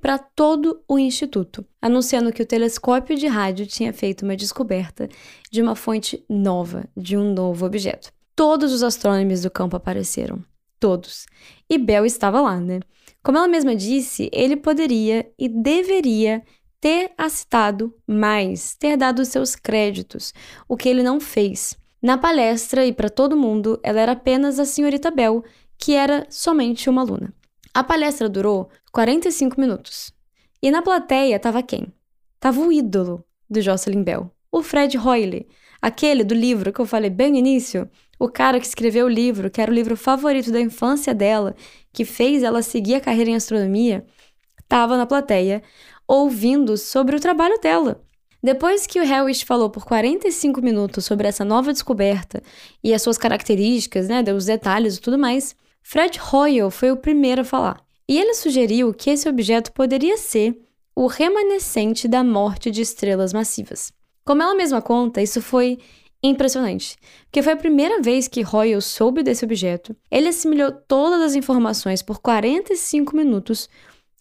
para 0.04 0.18
todo 0.18 0.82
o 0.86 0.98
instituto, 0.98 1.64
anunciando 1.80 2.30
que 2.30 2.42
o 2.42 2.46
telescópio 2.46 3.16
de 3.16 3.26
rádio 3.26 3.66
tinha 3.66 3.90
feito 3.90 4.20
uma 4.20 4.36
descoberta 4.36 5.08
de 5.50 5.62
uma 5.62 5.74
fonte 5.74 6.22
nova, 6.28 6.84
de 6.94 7.16
um 7.16 7.32
novo 7.32 7.64
objeto. 7.64 8.12
Todos 8.36 8.70
os 8.74 8.82
astrônomos 8.82 9.40
do 9.40 9.50
campo 9.50 9.76
apareceram. 9.76 10.44
Todos. 10.78 11.24
E 11.70 11.78
Bell 11.78 12.04
estava 12.04 12.38
lá, 12.42 12.60
né? 12.60 12.80
Como 13.22 13.38
ela 13.38 13.48
mesma 13.48 13.74
disse, 13.74 14.28
ele 14.30 14.56
poderia 14.56 15.26
e 15.38 15.48
deveria 15.48 16.42
ter 16.78 17.12
assistado 17.16 17.94
mais, 18.06 18.76
ter 18.76 18.98
dado 18.98 19.24
seus 19.24 19.56
créditos, 19.56 20.34
o 20.68 20.76
que 20.76 20.86
ele 20.86 21.02
não 21.02 21.18
fez. 21.18 21.78
Na 22.02 22.18
palestra 22.18 22.84
e 22.84 22.92
para 22.92 23.08
todo 23.08 23.38
mundo, 23.38 23.80
ela 23.82 24.02
era 24.02 24.12
apenas 24.12 24.60
a 24.60 24.66
senhorita 24.66 25.10
Bell, 25.10 25.42
que 25.78 25.94
era 25.94 26.26
somente 26.28 26.90
uma 26.90 27.00
aluna. 27.00 27.32
A 27.76 27.82
palestra 27.82 28.28
durou 28.28 28.68
45 28.92 29.60
minutos. 29.60 30.12
E 30.62 30.70
na 30.70 30.80
plateia 30.80 31.34
estava 31.34 31.60
quem? 31.60 31.92
Tava 32.38 32.60
o 32.60 32.70
ídolo 32.70 33.24
do 33.50 33.60
Jocelyn 33.60 34.04
Bell, 34.04 34.30
o 34.52 34.62
Fred 34.62 34.96
Hoyle, 34.96 35.48
aquele 35.82 36.22
do 36.22 36.36
livro 36.36 36.72
que 36.72 36.80
eu 36.80 36.86
falei 36.86 37.10
bem 37.10 37.32
no 37.32 37.36
início, 37.36 37.90
o 38.16 38.28
cara 38.28 38.60
que 38.60 38.66
escreveu 38.66 39.06
o 39.06 39.08
livro, 39.08 39.50
que 39.50 39.60
era 39.60 39.72
o 39.72 39.74
livro 39.74 39.96
favorito 39.96 40.52
da 40.52 40.60
infância 40.60 41.12
dela, 41.12 41.56
que 41.92 42.04
fez 42.04 42.44
ela 42.44 42.62
seguir 42.62 42.94
a 42.94 43.00
carreira 43.00 43.30
em 43.30 43.34
astronomia, 43.34 44.06
estava 44.62 44.96
na 44.96 45.04
plateia 45.04 45.60
ouvindo 46.06 46.76
sobre 46.76 47.16
o 47.16 47.20
trabalho 47.20 47.58
dela. 47.58 48.00
Depois 48.40 48.86
que 48.86 49.00
o 49.00 49.04
Hewitt 49.04 49.44
falou 49.44 49.68
por 49.68 49.84
45 49.84 50.62
minutos 50.62 51.04
sobre 51.04 51.26
essa 51.26 51.44
nova 51.44 51.72
descoberta 51.72 52.40
e 52.84 52.94
as 52.94 53.02
suas 53.02 53.18
características, 53.18 54.06
né, 54.06 54.22
os 54.32 54.44
detalhes 54.44 54.96
e 54.96 55.00
tudo 55.00 55.18
mais, 55.18 55.56
Fred 55.86 56.18
Hoyle 56.18 56.70
foi 56.70 56.90
o 56.90 56.96
primeiro 56.96 57.42
a 57.42 57.44
falar. 57.44 57.84
E 58.08 58.18
ele 58.18 58.34
sugeriu 58.34 58.92
que 58.92 59.10
esse 59.10 59.28
objeto 59.28 59.70
poderia 59.70 60.16
ser 60.16 60.58
o 60.96 61.06
remanescente 61.06 62.08
da 62.08 62.24
morte 62.24 62.70
de 62.70 62.80
estrelas 62.80 63.34
massivas. 63.34 63.92
Como 64.24 64.42
ela 64.42 64.54
mesma 64.54 64.80
conta, 64.80 65.20
isso 65.20 65.42
foi 65.42 65.78
impressionante, 66.22 66.96
porque 67.26 67.42
foi 67.42 67.52
a 67.52 67.56
primeira 67.56 68.00
vez 68.00 68.26
que 68.26 68.42
Hoyle 68.44 68.80
soube 68.80 69.22
desse 69.22 69.44
objeto. 69.44 69.94
Ele 70.10 70.28
assimilou 70.28 70.72
todas 70.72 71.20
as 71.20 71.34
informações 71.34 72.00
por 72.00 72.18
45 72.18 73.14
minutos 73.14 73.68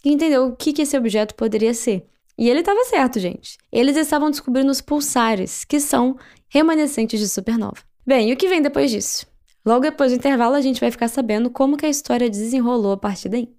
e 0.04 0.12
entendeu 0.12 0.48
o 0.48 0.56
que, 0.56 0.74
que 0.74 0.82
esse 0.82 0.98
objeto 0.98 1.34
poderia 1.34 1.74
ser. 1.74 2.06
E 2.38 2.50
ele 2.50 2.60
estava 2.60 2.84
certo, 2.84 3.20
gente. 3.20 3.58
Eles 3.72 3.96
estavam 3.96 4.30
descobrindo 4.30 4.70
os 4.70 4.82
pulsares, 4.82 5.64
que 5.64 5.80
são 5.80 6.18
remanescentes 6.50 7.22
de 7.22 7.30
supernova. 7.30 7.78
Bem, 8.06 8.30
e 8.30 8.34
o 8.34 8.38
que 8.38 8.50
vem 8.50 8.62
depois 8.62 8.92
disso? 8.92 9.26
Logo 9.66 9.80
depois 9.80 10.12
do 10.12 10.18
intervalo, 10.18 10.56
a 10.56 10.62
gente 10.62 10.82
vai 10.82 10.92
ficar 10.92 11.08
sabendo 11.08 11.50
como 11.50 11.78
que 11.78 11.86
a 11.86 11.90
história 11.90 12.30
desenrolou 12.30 12.92
a 12.92 12.98
partir 12.98 13.30
daí. 13.30 13.50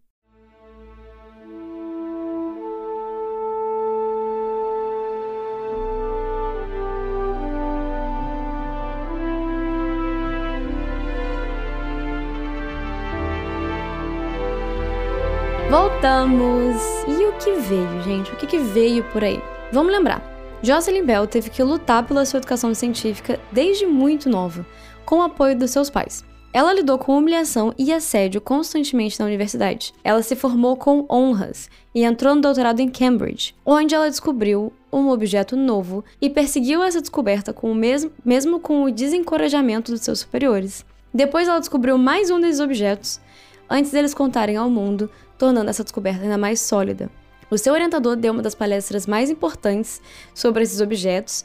Voltamos! 15.70 16.76
E 17.08 17.24
o 17.24 17.32
que 17.38 17.52
veio, 17.54 18.02
gente? 18.02 18.30
O 18.30 18.36
que, 18.36 18.46
que 18.46 18.58
veio 18.58 19.02
por 19.04 19.24
aí? 19.24 19.42
Vamos 19.72 19.90
lembrar. 19.90 20.22
Jocelyn 20.62 21.04
Bell 21.04 21.26
teve 21.26 21.48
que 21.50 21.62
lutar 21.62 22.06
pela 22.06 22.24
sua 22.24 22.38
educação 22.38 22.74
científica 22.74 23.40
desde 23.50 23.86
muito 23.86 24.28
nova, 24.28 24.64
com 25.04 25.18
o 25.18 25.22
apoio 25.22 25.58
dos 25.58 25.70
seus 25.70 25.90
pais. 25.90 26.24
Ela 26.52 26.72
lidou 26.72 26.96
com 26.98 27.18
humilhação 27.18 27.74
e 27.76 27.92
assédio 27.92 28.40
constantemente 28.40 29.18
na 29.18 29.26
universidade. 29.26 29.92
Ela 30.04 30.22
se 30.22 30.36
formou 30.36 30.76
com 30.76 31.04
honras 31.10 31.68
e 31.92 32.04
entrou 32.04 32.34
no 32.34 32.40
doutorado 32.40 32.78
em 32.78 32.88
Cambridge, 32.88 33.56
onde 33.66 33.92
ela 33.92 34.08
descobriu 34.08 34.72
um 34.92 35.08
objeto 35.08 35.56
novo 35.56 36.04
e 36.20 36.30
perseguiu 36.30 36.80
essa 36.80 37.00
descoberta 37.00 37.52
com 37.52 37.72
o 37.72 37.74
mesmo, 37.74 38.12
mesmo 38.24 38.60
com 38.60 38.84
o 38.84 38.90
desencorajamento 38.92 39.90
dos 39.90 40.02
seus 40.02 40.20
superiores. 40.20 40.84
Depois 41.12 41.48
ela 41.48 41.58
descobriu 41.58 41.98
mais 41.98 42.30
um 42.30 42.40
desses 42.40 42.60
objetos, 42.60 43.20
antes 43.68 43.90
deles 43.90 44.14
contarem 44.14 44.56
ao 44.56 44.70
mundo 44.70 45.10
tornando 45.36 45.70
essa 45.70 45.82
descoberta 45.82 46.22
ainda 46.22 46.38
mais 46.38 46.60
sólida. 46.60 47.10
O 47.50 47.58
seu 47.58 47.72
orientador 47.72 48.14
deu 48.14 48.32
uma 48.32 48.42
das 48.42 48.54
palestras 48.54 49.08
mais 49.08 49.28
importantes 49.28 50.00
sobre 50.32 50.62
esses 50.62 50.80
objetos, 50.80 51.44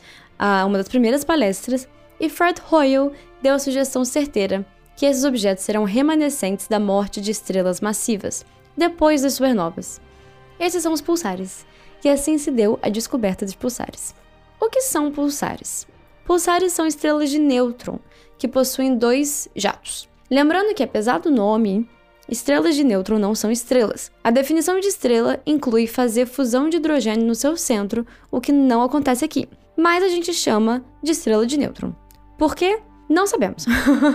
uma 0.65 0.77
das 0.77 0.87
primeiras 0.87 1.23
palestras, 1.23 1.89
e 2.19 2.29
Fred 2.29 2.61
Hoyle 2.69 3.11
deu 3.41 3.55
a 3.55 3.59
sugestão 3.59 4.03
certeira 4.03 4.65
que 4.95 5.05
esses 5.05 5.23
objetos 5.23 5.63
serão 5.63 5.85
remanescentes 5.85 6.67
da 6.67 6.79
morte 6.79 7.21
de 7.21 7.31
estrelas 7.31 7.79
massivas, 7.79 8.45
depois 8.75 9.21
das 9.21 9.33
supernovas. 9.33 10.01
Esses 10.59 10.83
são 10.83 10.91
os 10.91 11.01
pulsares, 11.01 11.65
e 12.03 12.09
assim 12.09 12.37
se 12.37 12.51
deu 12.51 12.77
a 12.81 12.89
descoberta 12.89 13.45
de 13.45 13.55
pulsares. 13.55 14.13
O 14.59 14.69
que 14.69 14.81
são 14.81 15.11
pulsares? 15.11 15.87
Pulsares 16.25 16.73
são 16.73 16.85
estrelas 16.85 17.29
de 17.29 17.39
nêutron, 17.39 17.99
que 18.37 18.47
possuem 18.47 18.95
dois 18.95 19.47
jatos. 19.55 20.09
Lembrando 20.29 20.75
que, 20.75 20.83
apesar 20.83 21.19
do 21.19 21.31
nome, 21.31 21.89
Estrelas 22.31 22.75
de 22.75 22.83
nêutron 22.83 23.17
não 23.17 23.33
são 23.33 23.49
estrelas. 23.49 24.11
A 24.23 24.29
definição 24.29 24.79
de 24.79 24.85
estrela 24.85 25.41
inclui 25.47 25.87
fazer 25.87 26.27
fusão 26.27 26.69
de 26.69 26.77
hidrogênio 26.77 27.25
no 27.25 27.33
seu 27.33 27.57
centro, 27.57 28.05
o 28.29 28.39
que 28.39 28.51
não 28.51 28.83
acontece 28.83 29.25
aqui. 29.25 29.49
Mas 29.75 30.03
a 30.03 30.09
gente 30.09 30.31
chama 30.31 30.85
de 31.01 31.11
estrela 31.11 31.47
de 31.47 31.57
nêutron. 31.57 31.91
Por 32.39 32.55
quê? 32.55 32.79
Não 33.09 33.27
sabemos. 33.27 33.65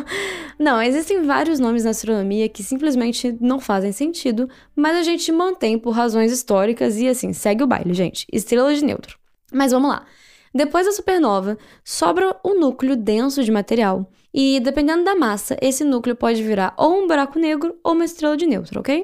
não, 0.59 0.81
existem 0.81 1.23
vários 1.25 1.61
nomes 1.61 1.85
na 1.85 1.91
astronomia 1.91 2.49
que 2.49 2.63
simplesmente 2.63 3.37
não 3.39 3.61
fazem 3.61 3.93
sentido, 3.93 4.49
mas 4.75 4.97
a 4.97 5.03
gente 5.03 5.31
mantém 5.31 5.79
por 5.79 5.91
razões 5.91 6.33
históricas 6.33 6.97
e 6.97 7.07
assim, 7.07 7.35
segue 7.35 7.63
o 7.63 7.67
baile, 7.67 7.93
gente. 7.93 8.27
Estrela 8.33 8.75
de 8.75 8.83
nêutron. 8.83 9.15
Mas 9.53 9.73
vamos 9.73 9.91
lá. 9.91 10.07
Depois 10.55 10.87
da 10.87 10.93
supernova, 10.93 11.59
sobra 11.85 12.35
um 12.43 12.59
núcleo 12.59 12.97
denso 12.97 13.45
de 13.45 13.53
material, 13.53 14.11
e 14.33 14.59
dependendo 14.59 15.05
da 15.05 15.15
massa, 15.15 15.57
esse 15.61 15.85
núcleo 15.85 16.17
pode 16.17 16.43
virar 16.43 16.73
ou 16.79 17.03
um 17.03 17.07
buraco 17.07 17.39
negro 17.39 17.77
ou 17.85 17.93
uma 17.93 18.07
estrela 18.07 18.39
de 18.39 18.47
nêutron, 18.47 18.81
ok? 18.81 19.03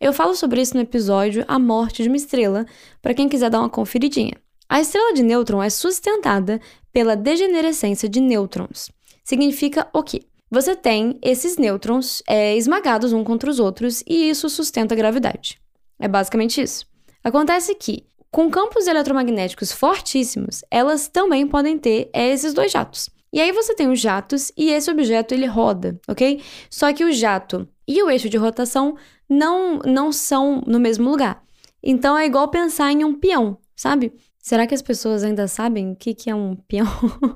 Eu 0.00 0.12
falo 0.12 0.34
sobre 0.34 0.60
isso 0.60 0.74
no 0.74 0.80
episódio 0.80 1.44
A 1.46 1.60
Morte 1.60 2.02
de 2.02 2.08
uma 2.08 2.16
Estrela, 2.16 2.66
para 3.00 3.14
quem 3.14 3.28
quiser 3.28 3.50
dar 3.50 3.60
uma 3.60 3.70
conferidinha. 3.70 4.34
A 4.70 4.82
estrela 4.82 5.14
de 5.14 5.22
nêutron 5.22 5.62
é 5.62 5.70
sustentada 5.70 6.60
pela 6.92 7.16
degenerescência 7.16 8.08
de 8.08 8.20
nêutrons. 8.20 8.90
Significa 9.24 9.88
o 9.92 10.02
quê? 10.02 10.22
Você 10.50 10.74
tem 10.74 11.18
esses 11.22 11.58
nêutrons 11.58 12.22
é, 12.26 12.56
esmagados 12.56 13.12
um 13.12 13.22
contra 13.22 13.50
os 13.50 13.60
outros 13.60 14.02
e 14.06 14.30
isso 14.30 14.48
sustenta 14.48 14.94
a 14.94 14.96
gravidade. 14.96 15.60
É 15.98 16.08
basicamente 16.08 16.62
isso. 16.62 16.86
Acontece 17.22 17.74
que 17.74 18.06
com 18.30 18.50
campos 18.50 18.86
eletromagnéticos 18.86 19.72
fortíssimos, 19.72 20.62
elas 20.70 21.08
também 21.08 21.46
podem 21.46 21.78
ter 21.78 22.10
é, 22.12 22.28
esses 22.28 22.52
dois 22.52 22.70
jatos. 22.70 23.10
E 23.32 23.40
aí 23.40 23.52
você 23.52 23.74
tem 23.74 23.90
os 23.90 24.00
jatos 24.00 24.52
e 24.56 24.70
esse 24.70 24.90
objeto 24.90 25.34
ele 25.34 25.46
roda, 25.46 26.00
ok? 26.08 26.42
Só 26.70 26.92
que 26.92 27.04
o 27.04 27.12
jato 27.12 27.68
e 27.86 28.02
o 28.02 28.10
eixo 28.10 28.28
de 28.28 28.36
rotação 28.36 28.96
não, 29.28 29.78
não 29.80 30.10
são 30.12 30.62
no 30.66 30.80
mesmo 30.80 31.10
lugar. 31.10 31.42
Então 31.82 32.16
é 32.16 32.26
igual 32.26 32.48
pensar 32.48 32.90
em 32.90 33.04
um 33.04 33.14
peão, 33.14 33.58
sabe? 33.76 34.12
Será 34.48 34.66
que 34.66 34.74
as 34.74 34.80
pessoas 34.80 35.24
ainda 35.24 35.46
sabem 35.46 35.92
o 35.92 35.94
que, 35.94 36.14
que 36.14 36.30
é 36.30 36.34
um 36.34 36.56
peão? 36.56 36.86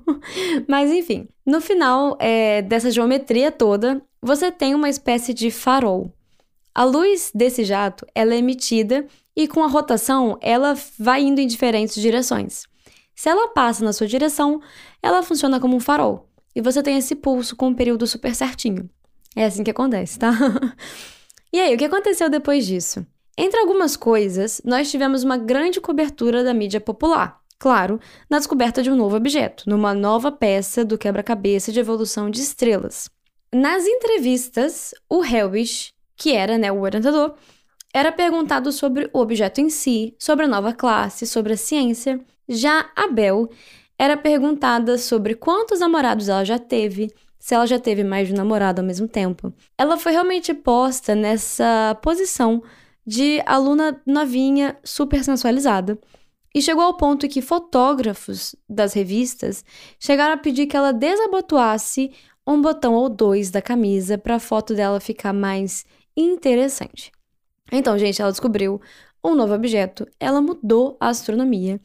Mas 0.67 0.91
enfim, 0.91 1.29
no 1.45 1.61
final 1.61 2.17
é, 2.19 2.63
dessa 2.63 2.91
geometria 2.91 3.53
toda, 3.53 4.01
você 4.23 4.51
tem 4.51 4.75
uma 4.75 4.89
espécie 4.89 5.35
de 5.35 5.51
farol. 5.51 6.11
A 6.75 6.85
luz 6.85 7.31
desse 7.35 7.65
jato 7.65 8.07
ela 8.15 8.33
é 8.33 8.39
emitida 8.39 9.07
e 9.37 9.47
com 9.47 9.63
a 9.63 9.67
rotação 9.67 10.39
ela 10.41 10.75
vai 10.99 11.21
indo 11.21 11.39
em 11.39 11.47
diferentes 11.47 12.01
direções. 12.01 12.65
Se 13.15 13.29
ela 13.29 13.49
passa 13.49 13.85
na 13.85 13.93
sua 13.93 14.07
direção, 14.07 14.63
ela 15.03 15.23
funciona 15.23 15.61
como 15.61 15.77
um 15.77 15.81
farol 15.81 16.31
e 16.57 16.63
você 16.63 16.83
tem 16.83 16.97
esse 16.97 17.15
pulso 17.15 17.55
com 17.55 17.67
um 17.67 17.75
período 17.75 18.07
super 18.07 18.35
certinho. 18.35 18.89
É 19.37 19.45
assim 19.45 19.63
que 19.63 19.71
acontece, 19.71 20.19
tá? 20.19 20.33
e 21.53 21.61
aí, 21.61 21.75
o 21.75 21.79
que 21.79 21.85
aconteceu 21.85 22.31
depois 22.31 22.67
disso? 22.67 23.07
Entre 23.37 23.59
algumas 23.59 23.97
coisas, 23.97 24.61
nós 24.65 24.91
tivemos 24.91 25.25
uma 25.25 25.37
grande 25.37 25.81
cobertura 25.81 26.45
da 26.45 26.53
mídia 26.53 26.81
popular. 26.81 27.41
Claro, 27.59 28.01
na 28.29 28.39
descoberta 28.39 28.83
de 28.83 28.91
um 28.91 28.97
novo 28.97 29.17
objeto, 29.17 29.65
numa 29.69 29.95
nova 29.95 30.33
peça 30.33 30.85
do 30.85 30.99
quebra-cabeça 30.99 31.71
de 31.71 31.81
evolução 31.81 32.29
de 32.29 32.41
estrelas. 32.41 33.09
Nas 33.55 33.87
entrevistas, 33.87 34.93
o 35.09 35.25
Helwig, 35.25 35.93
que 36.17 36.33
era 36.33 36.59
né, 36.59 36.73
o 36.73 36.81
orientador, 36.81 37.35
era 37.95 38.11
perguntado 38.11 38.73
sobre 38.73 39.09
o 39.13 39.21
objeto 39.21 39.61
em 39.61 39.71
si, 39.71 40.15
sobre 40.19 40.47
a 40.47 40.49
nova 40.49 40.73
classe, 40.73 41.27
sobre 41.27 41.53
a 41.53 41.57
ciência. 41.57 42.21
Já 42.49 42.91
a 42.97 43.07
Bel 43.09 43.49
era 43.99 44.17
perguntada 44.17 44.99
sobre 44.99 45.35
quantos 45.35 45.81
namorados 45.81 46.29
ela 46.29 46.45
já 46.45 46.59
teve, 46.59 47.13
se 47.39 47.55
ela 47.55 47.67
já 47.67 47.79
teve 47.79 48.03
mais 48.03 48.29
de 48.29 48.35
um 48.35 48.37
namorado 48.37 48.81
ao 48.81 48.87
mesmo 48.87 49.07
tempo. 49.07 49.53
Ela 49.79 49.97
foi 49.97 50.13
realmente 50.13 50.53
posta 50.53 51.15
nessa 51.15 51.97
posição 52.03 52.63
de 53.07 53.43
aluna 53.47 54.01
novinha, 54.07 54.79
super 54.85 55.23
sensualizada. 55.25 55.99
E 56.55 56.61
chegou 56.61 56.85
ao 56.85 56.97
ponto 56.97 57.29
que 57.29 57.41
fotógrafos 57.41 58.55
das 58.69 58.93
revistas 58.93 59.65
chegaram 59.99 60.35
a 60.35 60.37
pedir 60.37 60.67
que 60.67 60.77
ela 60.77 60.93
desabotoasse 60.93 62.13
um 62.47 62.61
botão 62.61 62.95
ou 62.95 63.09
dois 63.09 63.51
da 63.51 63.63
camisa 63.63 64.19
para 64.19 64.37
a 64.37 64.41
foto 64.41 64.75
dela 64.75 65.01
ficar 65.01 65.33
mais 65.33 65.87
interessante. 66.17 67.11
Então, 67.71 67.99
gente, 67.99 68.21
ela 68.21 68.31
descobriu 68.31 68.81
um 69.25 69.35
novo 69.35 69.55
objeto, 69.55 70.07
ela 70.19 70.43
mudou 70.43 70.97
a 71.01 71.09
astronomia 71.09 71.81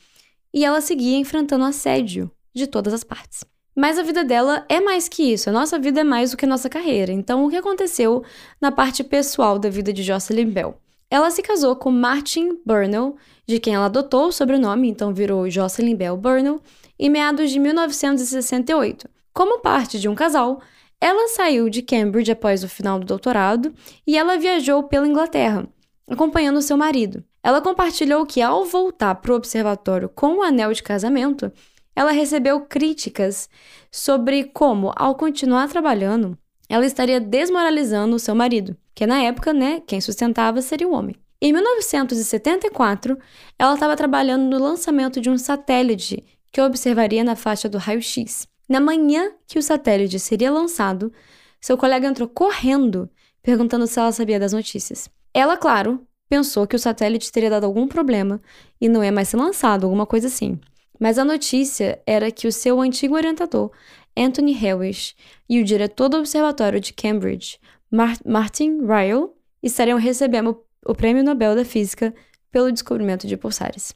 e 0.53 0.65
ela 0.65 0.81
seguia 0.81 1.17
enfrentando 1.17 1.63
assédio 1.63 2.29
de 2.53 2.67
todas 2.67 2.93
as 2.93 3.03
partes. 3.03 3.45
Mas 3.75 3.99
a 3.99 4.03
vida 4.03 4.23
dela 4.23 4.65
é 4.67 4.81
mais 4.81 5.07
que 5.07 5.31
isso, 5.31 5.49
a 5.49 5.53
nossa 5.53 5.77
vida 5.77 6.01
é 6.01 6.03
mais 6.03 6.31
do 6.31 6.37
que 6.37 6.45
a 6.45 6.49
nossa 6.49 6.67
carreira. 6.67 7.11
Então, 7.11 7.45
o 7.45 7.49
que 7.49 7.55
aconteceu 7.55 8.23
na 8.59 8.71
parte 8.71 9.03
pessoal 9.03 9.59
da 9.59 9.69
vida 9.69 9.93
de 9.93 10.01
Jocelyn 10.01 10.49
Bell? 10.49 10.81
Ela 11.09 11.31
se 11.31 11.41
casou 11.41 11.75
com 11.75 11.89
Martin 11.89 12.59
Burnell, 12.65 13.15
de 13.45 13.59
quem 13.59 13.75
ela 13.75 13.85
adotou 13.85 14.27
o 14.27 14.31
sobrenome, 14.31 14.89
então 14.89 15.13
virou 15.13 15.49
Jocelyn 15.49 15.95
Bell 15.95 16.17
Burnell, 16.17 16.61
em 16.99 17.09
meados 17.09 17.49
de 17.49 17.59
1968. 17.59 19.09
Como 19.33 19.61
parte 19.61 19.99
de 19.99 20.09
um 20.09 20.15
casal, 20.15 20.59
ela 20.99 21.29
saiu 21.29 21.69
de 21.69 21.81
Cambridge 21.81 22.31
após 22.31 22.63
o 22.63 22.69
final 22.69 22.99
do 22.99 23.05
doutorado 23.05 23.73
e 24.05 24.17
ela 24.17 24.37
viajou 24.37 24.83
pela 24.83 25.07
Inglaterra, 25.07 25.67
acompanhando 26.09 26.61
seu 26.61 26.75
marido. 26.75 27.23
Ela 27.41 27.61
compartilhou 27.61 28.25
que, 28.25 28.41
ao 28.41 28.65
voltar 28.65 29.15
para 29.15 29.31
o 29.31 29.35
observatório 29.35 30.09
com 30.09 30.39
o 30.39 30.41
anel 30.41 30.73
de 30.73 30.83
casamento, 30.83 31.51
ela 31.95 32.11
recebeu 32.11 32.61
críticas 32.61 33.49
sobre 33.89 34.43
como, 34.43 34.91
ao 34.95 35.15
continuar 35.15 35.69
trabalhando, 35.69 36.37
ela 36.69 36.85
estaria 36.85 37.19
desmoralizando 37.19 38.15
o 38.15 38.19
seu 38.19 38.35
marido, 38.35 38.75
que 38.93 39.05
na 39.05 39.21
época, 39.21 39.53
né, 39.53 39.81
quem 39.85 40.01
sustentava 40.01 40.61
seria 40.61 40.87
o 40.87 40.93
homem. 40.93 41.15
Em 41.41 41.53
1974, 41.53 43.17
ela 43.59 43.75
estava 43.75 43.95
trabalhando 43.95 44.49
no 44.49 44.63
lançamento 44.63 45.21
de 45.21 45.29
um 45.29 45.37
satélite 45.37 46.23
que 46.51 46.59
observaria 46.59 47.23
na 47.23 47.35
faixa 47.35 47.69
do 47.69 47.77
raio-x. 47.77 48.47
Na 48.67 48.79
manhã 48.79 49.31
que 49.47 49.59
o 49.59 49.63
satélite 49.63 50.19
seria 50.19 50.51
lançado, 50.51 51.13
seu 51.61 51.77
colega 51.77 52.07
entrou 52.07 52.27
correndo, 52.27 53.09
perguntando 53.41 53.85
se 53.85 53.99
ela 53.99 54.11
sabia 54.11 54.39
das 54.39 54.53
notícias. 54.53 55.09
Ela, 55.33 55.55
claro, 55.55 56.05
pensou 56.27 56.65
que 56.65 56.75
o 56.75 56.79
satélite 56.79 57.31
teria 57.31 57.49
dado 57.49 57.65
algum 57.65 57.87
problema 57.87 58.41
e 58.81 58.89
não 58.89 59.03
ia 59.03 59.11
mais 59.11 59.29
ser 59.29 59.37
lançado, 59.37 59.85
alguma 59.85 60.05
coisa 60.05 60.27
assim. 60.27 60.59
Mas 60.99 61.19
a 61.19 61.23
notícia 61.23 62.01
era 62.05 62.31
que 62.31 62.47
o 62.47 62.51
seu 62.51 62.81
antigo 62.81 63.15
orientador, 63.15 63.71
Anthony 64.17 64.53
Helwish, 64.53 65.15
e 65.47 65.61
o 65.61 65.63
diretor 65.63 66.09
do 66.09 66.17
Observatório 66.17 66.79
de 66.79 66.91
Cambridge, 66.91 67.59
Mar 67.91 68.17
Martin 68.25 68.79
Ryle, 68.81 69.29
estariam 69.61 69.99
recebendo 69.99 70.59
o 70.83 70.95
Prêmio 70.95 71.23
Nobel 71.23 71.55
da 71.55 71.63
Física 71.63 72.13
pelo 72.51 72.71
descobrimento 72.71 73.27
de 73.27 73.37
pulsares. 73.37 73.93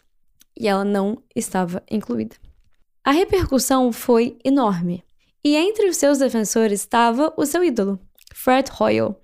E 0.55 0.67
ela 0.67 0.85
não 0.85 1.23
estava 1.35 1.81
incluída. 1.89 2.35
A 3.03 3.11
repercussão 3.11 3.91
foi 3.91 4.37
enorme. 4.45 5.03
E 5.43 5.55
entre 5.55 5.89
os 5.89 5.97
seus 5.97 6.19
defensores 6.19 6.81
estava 6.81 7.33
o 7.35 7.45
seu 7.45 7.63
ídolo, 7.63 7.99
Fred 8.31 8.69
Hoyle. 8.79 9.15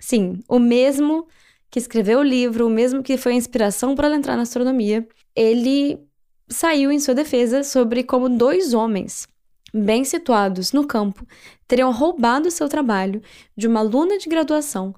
Sim, 0.00 0.42
o 0.48 0.58
mesmo 0.58 1.28
que 1.70 1.78
escreveu 1.78 2.18
o 2.18 2.24
livro, 2.24 2.66
o 2.66 2.70
mesmo 2.70 3.02
que 3.02 3.16
foi 3.16 3.32
a 3.32 3.36
inspiração 3.36 3.94
para 3.94 4.08
ela 4.08 4.16
entrar 4.16 4.34
na 4.34 4.42
astronomia. 4.42 5.06
Ele 5.36 6.00
saiu 6.48 6.90
em 6.90 6.98
sua 6.98 7.14
defesa 7.14 7.62
sobre 7.62 8.02
como 8.02 8.28
dois 8.28 8.74
homens 8.74 9.28
bem 9.72 10.04
situados 10.04 10.72
no 10.72 10.86
campo 10.86 11.26
teriam 11.66 11.92
roubado 11.92 12.50
seu 12.50 12.68
trabalho 12.68 13.22
de 13.56 13.66
uma 13.66 13.80
aluna 13.80 14.18
de 14.18 14.28
graduação 14.28 14.94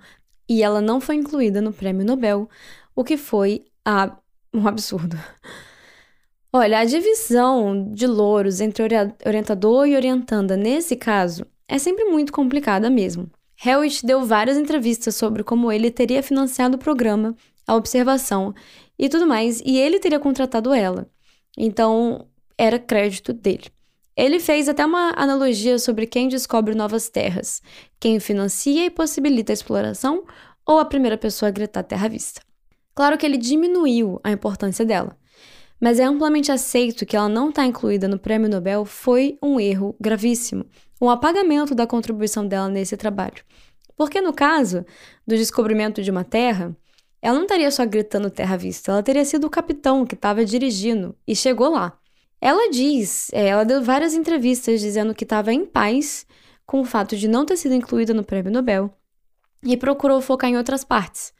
e 0.48 0.62
ela 0.62 0.80
não 0.80 1.00
foi 1.00 1.14
incluída 1.16 1.60
no 1.60 1.72
prêmio 1.72 2.04
Nobel, 2.04 2.48
o 2.94 3.04
que 3.04 3.16
foi 3.16 3.64
a... 3.84 4.16
um 4.52 4.66
absurdo. 4.66 5.16
Olha, 6.52 6.78
a 6.78 6.84
divisão 6.84 7.92
de 7.92 8.06
louros 8.06 8.60
entre 8.60 8.84
orientador 9.26 9.86
e 9.86 9.96
orientanda 9.96 10.56
nesse 10.56 10.94
caso 10.94 11.44
é 11.66 11.78
sempre 11.78 12.04
muito 12.04 12.32
complicada 12.32 12.88
mesmo. 12.88 13.28
Hewitt 13.64 14.04
deu 14.04 14.24
várias 14.24 14.56
entrevistas 14.56 15.16
sobre 15.16 15.42
como 15.42 15.72
ele 15.72 15.90
teria 15.90 16.22
financiado 16.22 16.76
o 16.76 16.78
programa, 16.78 17.34
a 17.66 17.74
observação 17.74 18.54
e 18.98 19.08
tudo 19.08 19.26
mais, 19.26 19.60
e 19.64 19.78
ele 19.78 19.98
teria 19.98 20.20
contratado 20.20 20.72
ela. 20.72 21.08
Então, 21.56 22.28
era 22.58 22.78
crédito 22.78 23.32
dele. 23.32 23.64
Ele 24.16 24.38
fez 24.38 24.68
até 24.68 24.84
uma 24.86 25.12
analogia 25.16 25.78
sobre 25.78 26.06
quem 26.06 26.28
descobre 26.28 26.74
novas 26.74 27.08
terras, 27.08 27.60
quem 27.98 28.20
financia 28.20 28.86
e 28.86 28.90
possibilita 28.90 29.52
a 29.52 29.54
exploração 29.54 30.24
ou 30.66 30.78
a 30.78 30.84
primeira 30.84 31.18
pessoa 31.18 31.48
a 31.48 31.52
gritar 31.52 31.82
terra 31.82 32.06
à 32.06 32.08
vista. 32.08 32.40
Claro 32.94 33.18
que 33.18 33.26
ele 33.26 33.36
diminuiu 33.36 34.20
a 34.22 34.30
importância 34.30 34.84
dela 34.84 35.16
mas 35.84 35.98
é 35.98 36.04
amplamente 36.04 36.50
aceito 36.50 37.04
que 37.04 37.14
ela 37.14 37.28
não 37.28 37.50
está 37.50 37.64
incluída 37.66 38.08
no 38.08 38.18
Prêmio 38.18 38.48
Nobel 38.48 38.86
foi 38.86 39.38
um 39.42 39.60
erro 39.60 39.94
gravíssimo, 40.00 40.64
um 40.98 41.10
apagamento 41.10 41.74
da 41.74 41.86
contribuição 41.86 42.46
dela 42.46 42.70
nesse 42.70 42.96
trabalho. 42.96 43.44
Porque 43.94 44.18
no 44.20 44.32
caso 44.32 44.84
do 45.26 45.36
descobrimento 45.36 46.02
de 46.02 46.10
uma 46.10 46.24
terra, 46.24 46.74
ela 47.20 47.36
não 47.36 47.42
estaria 47.42 47.70
só 47.70 47.84
gritando 47.84 48.30
terra 48.30 48.54
à 48.54 48.56
vista, 48.56 48.92
ela 48.92 49.02
teria 49.02 49.26
sido 49.26 49.46
o 49.46 49.50
capitão 49.50 50.06
que 50.06 50.14
estava 50.14 50.42
dirigindo 50.42 51.14
e 51.26 51.36
chegou 51.36 51.70
lá. 51.70 51.98
Ela 52.44 52.70
diz, 52.70 53.30
é, 53.32 53.48
ela 53.48 53.64
deu 53.64 53.82
várias 53.82 54.12
entrevistas 54.12 54.80
dizendo 54.80 55.14
que 55.14 55.24
estava 55.24 55.52
em 55.52 55.64
paz 55.64 56.26
com 56.66 56.80
o 56.80 56.84
fato 56.84 57.16
de 57.16 57.26
não 57.26 57.46
ter 57.46 57.56
sido 57.56 57.74
incluída 57.74 58.12
no 58.12 58.22
Prêmio 58.22 58.52
Nobel 58.52 58.90
e 59.62 59.76
procurou 59.76 60.20
focar 60.20 60.50
em 60.50 60.56
outras 60.58 60.84
partes 60.84 61.32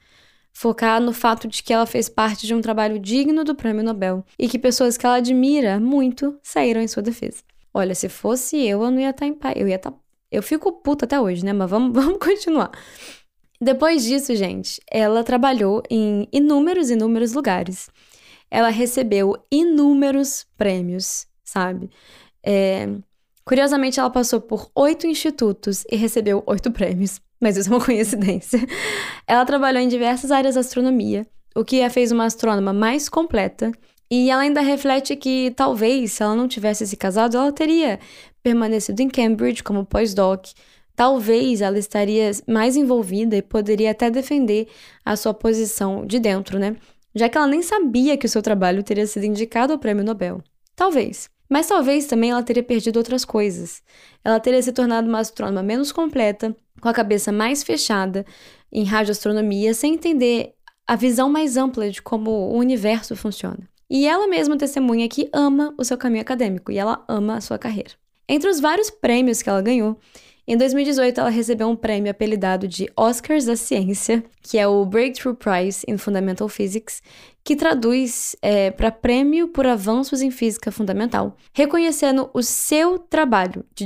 focar 0.55 1.01
no 1.01 1.11
fato 1.11 1.49
de 1.49 1.61
que 1.61 1.73
ela 1.73 1.85
fez 1.85 2.07
parte 2.07 2.47
de 2.47 2.55
um 2.55 2.61
trabalho 2.61 2.97
digno 2.97 3.43
do 3.43 3.53
prêmio 3.53 3.83
Nobel 3.83 4.23
e 4.39 4.47
que 4.47 4.57
pessoas 4.57 4.97
que 4.97 5.05
ela 5.05 5.17
admira 5.17 5.81
muito 5.81 6.39
saíram 6.41 6.81
em 6.81 6.87
sua 6.87 7.03
defesa. 7.03 7.43
Olha, 7.73 7.93
se 7.93 8.07
fosse 8.07 8.55
eu, 8.65 8.81
eu 8.81 8.89
não 8.89 8.99
ia 8.99 9.09
estar 9.09 9.25
em 9.25 9.33
paz. 9.33 9.53
Eu 9.57 9.67
ia 9.67 9.75
estar. 9.75 9.93
Eu 10.31 10.41
fico 10.41 10.71
puta 10.71 11.03
até 11.03 11.19
hoje, 11.19 11.43
né? 11.43 11.51
Mas 11.51 11.69
vamos, 11.69 11.91
vamos 12.01 12.19
continuar. 12.19 12.71
Depois 13.59 14.05
disso, 14.05 14.33
gente, 14.33 14.81
ela 14.89 15.25
trabalhou 15.25 15.83
em 15.89 16.25
inúmeros, 16.31 16.89
inúmeros 16.89 17.33
lugares. 17.33 17.89
Ela 18.49 18.69
recebeu 18.69 19.37
inúmeros 19.51 20.45
prêmios, 20.57 21.27
sabe? 21.43 21.89
É... 22.43 22.87
Curiosamente, 23.43 23.99
ela 23.99 24.09
passou 24.09 24.41
por 24.41 24.69
oito 24.73 25.05
institutos 25.05 25.83
e 25.91 25.95
recebeu 25.95 26.43
oito 26.47 26.71
prêmios 26.71 27.21
mas 27.39 27.57
isso 27.57 27.71
é 27.71 27.75
uma 27.75 27.83
coincidência. 27.83 28.59
Ela 29.27 29.45
trabalhou 29.45 29.81
em 29.81 29.87
diversas 29.87 30.31
áreas 30.31 30.55
da 30.55 30.61
astronomia, 30.61 31.27
o 31.55 31.63
que 31.63 31.81
a 31.81 31.89
fez 31.89 32.11
uma 32.11 32.25
astrônoma 32.25 32.73
mais 32.73 33.09
completa. 33.09 33.71
E 34.09 34.29
ela 34.29 34.43
ainda 34.43 34.61
reflete 34.61 35.15
que 35.15 35.51
talvez, 35.55 36.13
se 36.13 36.23
ela 36.23 36.35
não 36.35 36.47
tivesse 36.47 36.85
se 36.85 36.95
casado, 36.95 37.37
ela 37.37 37.51
teria 37.51 37.99
permanecido 38.43 39.01
em 39.01 39.09
Cambridge 39.09 39.63
como 39.63 39.85
pós-doc. 39.85 40.47
Talvez 40.95 41.61
ela 41.61 41.77
estaria 41.77 42.31
mais 42.47 42.75
envolvida 42.75 43.35
e 43.35 43.41
poderia 43.41 43.91
até 43.91 44.09
defender 44.09 44.67
a 45.03 45.15
sua 45.15 45.33
posição 45.33 46.05
de 46.05 46.19
dentro, 46.19 46.57
né? 46.57 46.75
Já 47.15 47.29
que 47.29 47.37
ela 47.37 47.47
nem 47.47 47.61
sabia 47.61 48.17
que 48.17 48.25
o 48.25 48.29
seu 48.29 48.41
trabalho 48.41 48.83
teria 48.83 49.07
sido 49.07 49.25
indicado 49.25 49.71
ao 49.71 49.79
prêmio 49.79 50.03
Nobel. 50.03 50.43
Talvez. 50.75 51.29
Mas 51.49 51.67
talvez 51.67 52.05
também 52.05 52.31
ela 52.31 52.43
teria 52.43 52.63
perdido 52.63 52.97
outras 52.97 53.23
coisas. 53.23 53.81
Ela 54.23 54.39
teria 54.39 54.61
se 54.61 54.73
tornado 54.73 55.07
uma 55.07 55.19
astrônoma 55.19 55.63
menos 55.63 55.91
completa, 55.91 56.55
com 56.81 56.89
a 56.89 56.93
cabeça 56.93 57.31
mais 57.31 57.63
fechada 57.63 58.25
em 58.71 58.83
radioastronomia, 58.83 59.73
sem 59.73 59.93
entender 59.93 60.53
a 60.85 60.95
visão 60.95 61.29
mais 61.29 61.55
ampla 61.55 61.89
de 61.89 62.01
como 62.01 62.29
o 62.29 62.57
universo 62.57 63.15
funciona. 63.15 63.69
E 63.89 64.05
ela 64.05 64.27
mesma 64.27 64.57
testemunha 64.57 65.07
que 65.07 65.29
ama 65.31 65.73
o 65.77 65.83
seu 65.83 65.97
caminho 65.97 66.21
acadêmico 66.21 66.71
e 66.71 66.77
ela 66.77 67.03
ama 67.07 67.37
a 67.37 67.41
sua 67.41 67.57
carreira. 67.57 67.91
Entre 68.27 68.49
os 68.49 68.59
vários 68.59 68.89
prêmios 68.89 69.41
que 69.41 69.49
ela 69.49 69.61
ganhou, 69.61 69.97
em 70.47 70.57
2018, 70.57 71.19
ela 71.19 71.29
recebeu 71.29 71.67
um 71.67 71.75
prêmio 71.75 72.11
apelidado 72.11 72.67
de 72.67 72.87
Oscars 72.95 73.45
da 73.45 73.55
Ciência, 73.55 74.23
que 74.43 74.59
é 74.59 74.67
o 74.67 74.85
Breakthrough 74.85 75.35
Prize 75.35 75.83
in 75.87 75.97
Fundamental 75.97 76.47
Physics, 76.47 77.01
que 77.43 77.55
traduz 77.55 78.35
é, 78.43 78.69
para 78.69 78.91
Prêmio 78.91 79.47
por 79.47 79.65
Avanços 79.65 80.21
em 80.21 80.29
Física 80.29 80.71
Fundamental, 80.71 81.35
reconhecendo 81.51 82.29
o 82.31 82.43
seu 82.43 82.99
trabalho 82.99 83.65
de 83.73 83.85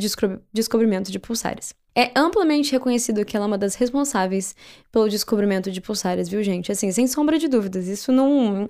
descobrimento 0.54 1.12
de 1.12 1.19
pulsares. 1.19 1.74
É 1.95 2.12
amplamente 2.15 2.72
reconhecido 2.74 3.26
que 3.26 3.38
ela 3.38 3.45
é 3.45 3.48
uma 3.48 3.58
das 3.58 3.76
responsáveis 3.76 4.54
pelo 4.91 5.10
descobrimento 5.10 5.72
de 5.72 5.82
pulsares, 5.82 6.28
viu, 6.28 6.43
gente? 6.43 6.72
Assim, 6.72 6.91
sem 6.91 7.08
sombra 7.08 7.39
de 7.39 7.48
dúvidas, 7.48 7.88
isso 7.88 8.12
não 8.12 8.69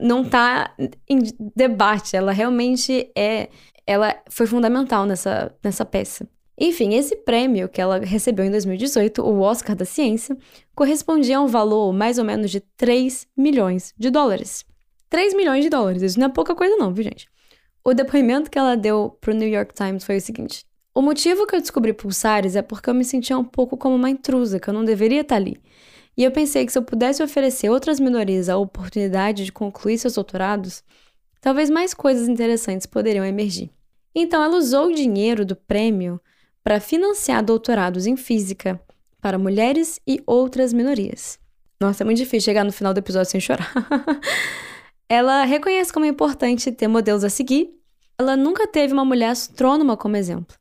não 0.00 0.24
tá 0.24 0.74
em 1.08 1.18
debate, 1.54 2.16
ela 2.16 2.32
realmente 2.32 3.10
é, 3.16 3.50
ela 3.86 4.16
foi 4.30 4.46
fundamental 4.46 5.06
nessa 5.06 5.54
nessa 5.62 5.84
peça. 5.84 6.26
Enfim, 6.62 6.94
esse 6.94 7.16
prêmio 7.16 7.70
que 7.70 7.80
ela 7.80 7.98
recebeu 7.98 8.44
em 8.44 8.50
2018, 8.50 9.22
o 9.22 9.40
Oscar 9.40 9.74
da 9.74 9.86
Ciência, 9.86 10.36
correspondia 10.74 11.38
a 11.38 11.40
um 11.40 11.46
valor 11.46 11.90
mais 11.90 12.18
ou 12.18 12.24
menos 12.24 12.50
de 12.50 12.60
3 12.76 13.26
milhões 13.34 13.94
de 13.96 14.10
dólares. 14.10 14.66
3 15.08 15.32
milhões 15.34 15.64
de 15.64 15.70
dólares, 15.70 16.02
isso 16.02 16.20
não 16.20 16.26
é 16.26 16.28
pouca 16.28 16.54
coisa 16.54 16.76
não, 16.76 16.92
viu 16.92 17.04
gente? 17.04 17.30
O 17.82 17.94
depoimento 17.94 18.50
que 18.50 18.58
ela 18.58 18.76
deu 18.76 19.16
pro 19.22 19.32
New 19.32 19.48
York 19.48 19.72
Times 19.72 20.04
foi 20.04 20.18
o 20.18 20.20
seguinte: 20.20 20.66
O 20.94 21.00
motivo 21.00 21.46
que 21.46 21.56
eu 21.56 21.60
descobri 21.62 21.94
pulsares 21.94 22.54
é 22.54 22.60
porque 22.60 22.90
eu 22.90 22.94
me 22.94 23.06
sentia 23.06 23.38
um 23.38 23.44
pouco 23.44 23.78
como 23.78 23.96
uma 23.96 24.10
intrusa, 24.10 24.60
que 24.60 24.68
eu 24.68 24.74
não 24.74 24.84
deveria 24.84 25.22
estar 25.22 25.36
ali. 25.36 25.58
E 26.14 26.22
eu 26.22 26.30
pensei 26.30 26.66
que 26.66 26.72
se 26.72 26.78
eu 26.78 26.82
pudesse 26.82 27.22
oferecer 27.22 27.70
outras 27.70 27.98
minorias 27.98 28.50
a 28.50 28.58
oportunidade 28.58 29.46
de 29.46 29.52
concluir 29.52 29.96
seus 29.96 30.14
doutorados, 30.14 30.84
talvez 31.40 31.70
mais 31.70 31.94
coisas 31.94 32.28
interessantes 32.28 32.86
poderiam 32.86 33.24
emergir. 33.24 33.70
Então 34.14 34.42
ela 34.42 34.58
usou 34.58 34.88
o 34.88 34.94
dinheiro 34.94 35.46
do 35.46 35.56
prêmio 35.56 36.20
para 36.62 36.80
financiar 36.80 37.42
doutorados 37.42 38.06
em 38.06 38.16
física 38.16 38.80
para 39.20 39.38
mulheres 39.38 40.00
e 40.06 40.22
outras 40.26 40.72
minorias. 40.72 41.38
Nossa, 41.80 42.02
é 42.02 42.04
muito 42.04 42.18
difícil 42.18 42.46
chegar 42.46 42.64
no 42.64 42.72
final 42.72 42.92
do 42.92 42.98
episódio 42.98 43.30
sem 43.30 43.40
chorar. 43.40 43.72
ela 45.08 45.44
reconhece 45.44 45.92
como 45.92 46.04
é 46.04 46.08
importante 46.08 46.70
ter 46.72 46.88
modelos 46.88 47.24
a 47.24 47.30
seguir. 47.30 47.70
Ela 48.18 48.36
nunca 48.36 48.66
teve 48.66 48.92
uma 48.92 49.04
mulher 49.04 49.30
astrônoma 49.30 49.96
como 49.96 50.16
exemplo. 50.16 50.56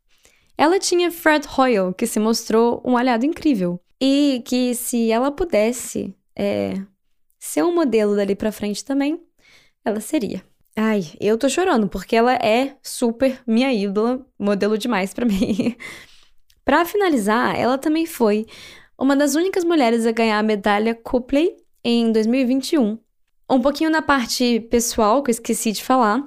Ela 0.57 0.79
tinha 0.79 1.11
Fred 1.11 1.47
Hoyle, 1.57 1.93
que 1.93 2.07
se 2.07 2.19
mostrou 2.19 2.81
um 2.85 2.97
aliado 2.97 3.25
incrível. 3.25 3.79
E 4.01 4.41
que 4.45 4.73
se 4.75 5.11
ela 5.11 5.29
pudesse 5.29 6.15
é, 6.37 6.81
ser 7.37 7.63
um 7.63 7.75
modelo 7.75 8.15
dali 8.15 8.33
pra 8.33 8.51
frente 8.51 8.83
também, 8.83 9.21
ela 9.83 9.99
seria. 9.99 10.43
Ai, 10.75 11.03
eu 11.19 11.37
tô 11.37 11.49
chorando, 11.49 11.89
porque 11.89 12.15
ela 12.15 12.33
é 12.35 12.77
super 12.81 13.41
minha 13.45 13.73
ídola, 13.73 14.25
modelo 14.37 14.77
demais 14.77 15.13
para 15.13 15.25
mim. 15.25 15.75
para 16.63 16.85
finalizar, 16.85 17.59
ela 17.59 17.77
também 17.77 18.05
foi 18.05 18.45
uma 18.97 19.15
das 19.15 19.35
únicas 19.35 19.63
mulheres 19.63 20.05
a 20.05 20.11
ganhar 20.11 20.39
a 20.39 20.43
medalha 20.43 20.93
Copley 20.95 21.55
em 21.83 22.11
2021. 22.11 22.97
Um 23.49 23.61
pouquinho 23.61 23.89
na 23.89 24.01
parte 24.01 24.59
pessoal, 24.69 25.23
que 25.23 25.29
eu 25.29 25.33
esqueci 25.33 25.71
de 25.71 25.83
falar. 25.83 26.23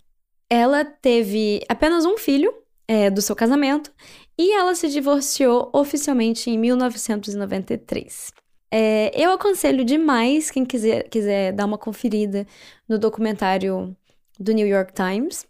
Ela 0.50 0.85
teve 0.85 1.62
apenas 1.68 2.05
um 2.05 2.18
filho 2.18 2.52
é, 2.88 3.09
do 3.11 3.22
seu 3.22 3.37
casamento 3.37 3.92
e 4.38 4.52
ela 4.52 4.74
se 4.74 4.88
divorciou 4.88 5.70
oficialmente 5.72 6.50
em 6.50 6.59
1993. 6.59 8.33
É, 8.70 9.12
eu 9.14 9.31
aconselho 9.33 9.85
demais 9.85 10.50
quem 10.50 10.64
quiser, 10.64 11.09
quiser 11.09 11.52
dar 11.52 11.66
uma 11.66 11.76
conferida 11.76 12.46
no 12.88 12.98
documentário 12.98 13.94
do 14.42 14.52
New 14.52 14.66
York 14.66 14.92
Times. 14.92 15.46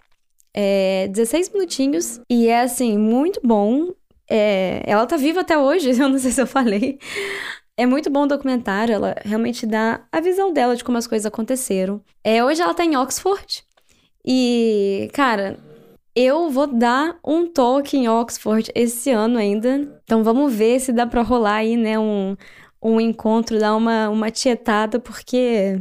É 0.55 1.09
16 1.09 1.51
minutinhos 1.51 2.21
e 2.29 2.49
é 2.49 2.61
assim, 2.61 2.99
muito 2.99 3.41
bom. 3.43 3.93
É, 4.31 4.83
ela 4.87 5.07
tá 5.07 5.17
viva 5.17 5.41
até 5.41 5.59
hoje, 5.59 5.91
eu 5.99 6.09
não 6.09 6.19
sei 6.19 6.31
se 6.31 6.41
eu 6.41 6.47
falei. 6.47 6.99
É 7.77 7.87
muito 7.87 8.11
bom 8.11 8.25
o 8.25 8.27
documentário, 8.27 8.95
ela 8.95 9.15
realmente 9.25 9.67
dá 9.67 10.07
a 10.13 10.21
visão 10.21 10.53
dela 10.53 10.77
de 10.77 10.85
como 10.85 10.99
as 10.99 11.07
coisas 11.07 11.27
aconteceram. 11.27 12.03
É, 12.23 12.45
hoje 12.45 12.61
ela 12.61 12.75
tá 12.75 12.85
em 12.85 12.97
Oxford. 12.97 13.65
E, 14.25 15.11
cara, 15.15 15.59
eu 16.15 16.51
vou 16.51 16.67
dar 16.67 17.19
um 17.27 17.47
toque 17.47 17.97
em 17.97 18.09
Oxford 18.09 18.71
esse 18.75 19.11
ano 19.11 19.39
ainda. 19.39 20.01
Então 20.05 20.23
vamos 20.23 20.55
ver 20.55 20.81
se 20.81 20.93
dá 20.93 21.07
pra 21.07 21.23
rolar 21.23 21.57
aí, 21.57 21.77
né, 21.77 21.99
um, 21.99 22.37
um 22.83 23.01
encontro, 23.01 23.59
dar 23.59 23.75
uma, 23.75 24.09
uma 24.11 24.31
tietada, 24.31 25.01
porque, 25.01 25.81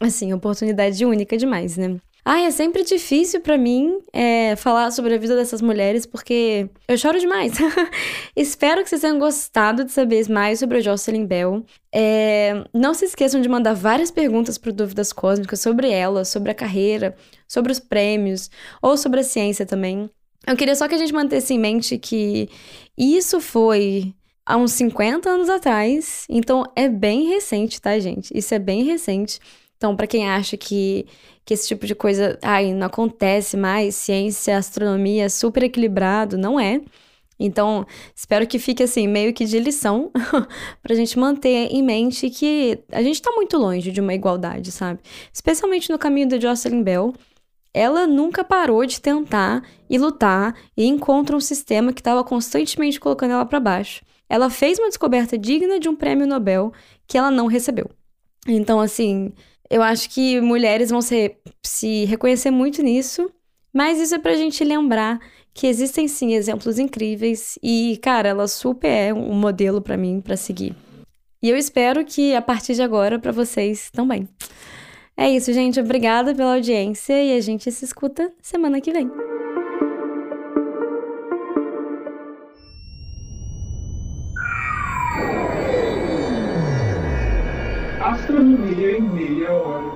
assim, 0.00 0.32
oportunidade 0.32 1.04
única 1.04 1.36
demais, 1.36 1.76
né? 1.76 1.96
Ai, 2.24 2.44
é 2.44 2.50
sempre 2.50 2.84
difícil 2.84 3.40
para 3.40 3.56
mim 3.56 3.98
é, 4.12 4.54
falar 4.56 4.90
sobre 4.90 5.14
a 5.14 5.18
vida 5.18 5.34
dessas 5.34 5.62
mulheres 5.62 6.04
porque 6.04 6.68
eu 6.86 6.96
choro 6.98 7.18
demais. 7.18 7.52
Espero 8.36 8.82
que 8.82 8.90
vocês 8.90 9.00
tenham 9.00 9.18
gostado 9.18 9.84
de 9.84 9.92
saber 9.92 10.28
mais 10.28 10.58
sobre 10.58 10.78
a 10.78 10.80
Jocelyn 10.80 11.24
Bell. 11.24 11.64
É, 11.92 12.64
não 12.74 12.92
se 12.92 13.06
esqueçam 13.06 13.40
de 13.40 13.48
mandar 13.48 13.74
várias 13.74 14.10
perguntas 14.10 14.58
para 14.58 14.72
Dúvidas 14.72 15.12
Cósmicas 15.12 15.60
sobre 15.60 15.90
ela, 15.90 16.24
sobre 16.24 16.50
a 16.50 16.54
carreira, 16.54 17.16
sobre 17.48 17.72
os 17.72 17.80
prêmios 17.80 18.50
ou 18.82 18.96
sobre 18.96 19.20
a 19.20 19.24
ciência 19.24 19.64
também. 19.64 20.10
Eu 20.46 20.56
queria 20.56 20.74
só 20.74 20.88
que 20.88 20.94
a 20.94 20.98
gente 20.98 21.12
mantesse 21.12 21.54
em 21.54 21.58
mente 21.58 21.98
que 21.98 22.48
isso 22.96 23.40
foi 23.40 24.14
há 24.44 24.56
uns 24.56 24.72
50 24.72 25.28
anos 25.28 25.48
atrás, 25.48 26.24
então 26.28 26.64
é 26.74 26.88
bem 26.88 27.28
recente, 27.28 27.80
tá, 27.80 27.98
gente? 27.98 28.30
Isso 28.36 28.54
é 28.54 28.58
bem 28.58 28.82
recente. 28.82 29.38
Então, 29.80 29.96
para 29.96 30.06
quem 30.06 30.28
acha 30.28 30.58
que, 30.58 31.06
que 31.42 31.54
esse 31.54 31.66
tipo 31.66 31.86
de 31.86 31.94
coisa 31.94 32.38
ai, 32.42 32.74
não 32.74 32.86
acontece 32.86 33.56
mais, 33.56 33.94
ciência, 33.94 34.58
astronomia 34.58 35.30
super 35.30 35.62
equilibrado, 35.62 36.36
não 36.36 36.60
é. 36.60 36.82
Então, 37.38 37.86
espero 38.14 38.46
que 38.46 38.58
fique 38.58 38.82
assim, 38.82 39.08
meio 39.08 39.32
que 39.32 39.46
de 39.46 39.58
lição, 39.58 40.10
pra 40.82 40.94
gente 40.94 41.18
manter 41.18 41.68
em 41.72 41.82
mente 41.82 42.28
que 42.28 42.78
a 42.92 43.02
gente 43.02 43.22
tá 43.22 43.32
muito 43.32 43.56
longe 43.56 43.90
de 43.90 44.02
uma 44.02 44.12
igualdade, 44.12 44.70
sabe? 44.70 45.00
Especialmente 45.32 45.90
no 45.90 45.98
caminho 45.98 46.28
da 46.28 46.38
Jocelyn 46.38 46.82
Bell. 46.82 47.14
Ela 47.72 48.06
nunca 48.06 48.44
parou 48.44 48.84
de 48.84 49.00
tentar 49.00 49.62
e 49.88 49.96
lutar 49.96 50.54
e 50.76 50.84
encontra 50.84 51.34
um 51.34 51.40
sistema 51.40 51.90
que 51.90 52.02
estava 52.02 52.22
constantemente 52.22 53.00
colocando 53.00 53.30
ela 53.30 53.46
para 53.46 53.58
baixo. 53.58 54.04
Ela 54.28 54.50
fez 54.50 54.78
uma 54.78 54.88
descoberta 54.88 55.38
digna 55.38 55.80
de 55.80 55.88
um 55.88 55.96
prêmio 55.96 56.26
Nobel 56.26 56.70
que 57.06 57.16
ela 57.16 57.30
não 57.30 57.46
recebeu. 57.46 57.88
Então, 58.46 58.78
assim, 58.80 59.32
eu 59.70 59.82
acho 59.82 60.10
que 60.10 60.40
mulheres 60.40 60.90
vão 60.90 61.00
se, 61.00 61.36
se 61.62 62.04
reconhecer 62.06 62.50
muito 62.50 62.82
nisso, 62.82 63.30
mas 63.72 64.00
isso 64.00 64.14
é 64.14 64.18
pra 64.18 64.34
gente 64.34 64.64
lembrar 64.64 65.20
que 65.54 65.66
existem 65.66 66.08
sim 66.08 66.34
exemplos 66.34 66.78
incríveis 66.78 67.58
e, 67.62 67.98
cara, 68.02 68.28
ela 68.28 68.48
super 68.48 68.88
é 68.88 69.14
um 69.14 69.34
modelo 69.34 69.80
para 69.80 69.96
mim 69.96 70.20
para 70.20 70.36
seguir. 70.36 70.74
E 71.42 71.48
eu 71.48 71.56
espero 71.56 72.04
que 72.04 72.34
a 72.34 72.42
partir 72.42 72.74
de 72.74 72.82
agora 72.82 73.18
para 73.18 73.32
vocês 73.32 73.90
também. 73.90 74.28
É 75.16 75.30
isso, 75.30 75.52
gente. 75.52 75.80
Obrigada 75.80 76.34
pela 76.34 76.54
audiência 76.54 77.22
e 77.22 77.36
a 77.36 77.40
gente 77.40 77.70
se 77.70 77.84
escuta 77.84 78.32
semana 78.42 78.80
que 78.80 78.92
vem. 78.92 79.29
Astronomia 88.30 88.96
em 88.96 89.00
meia 89.00 89.52
hora. 89.52 89.89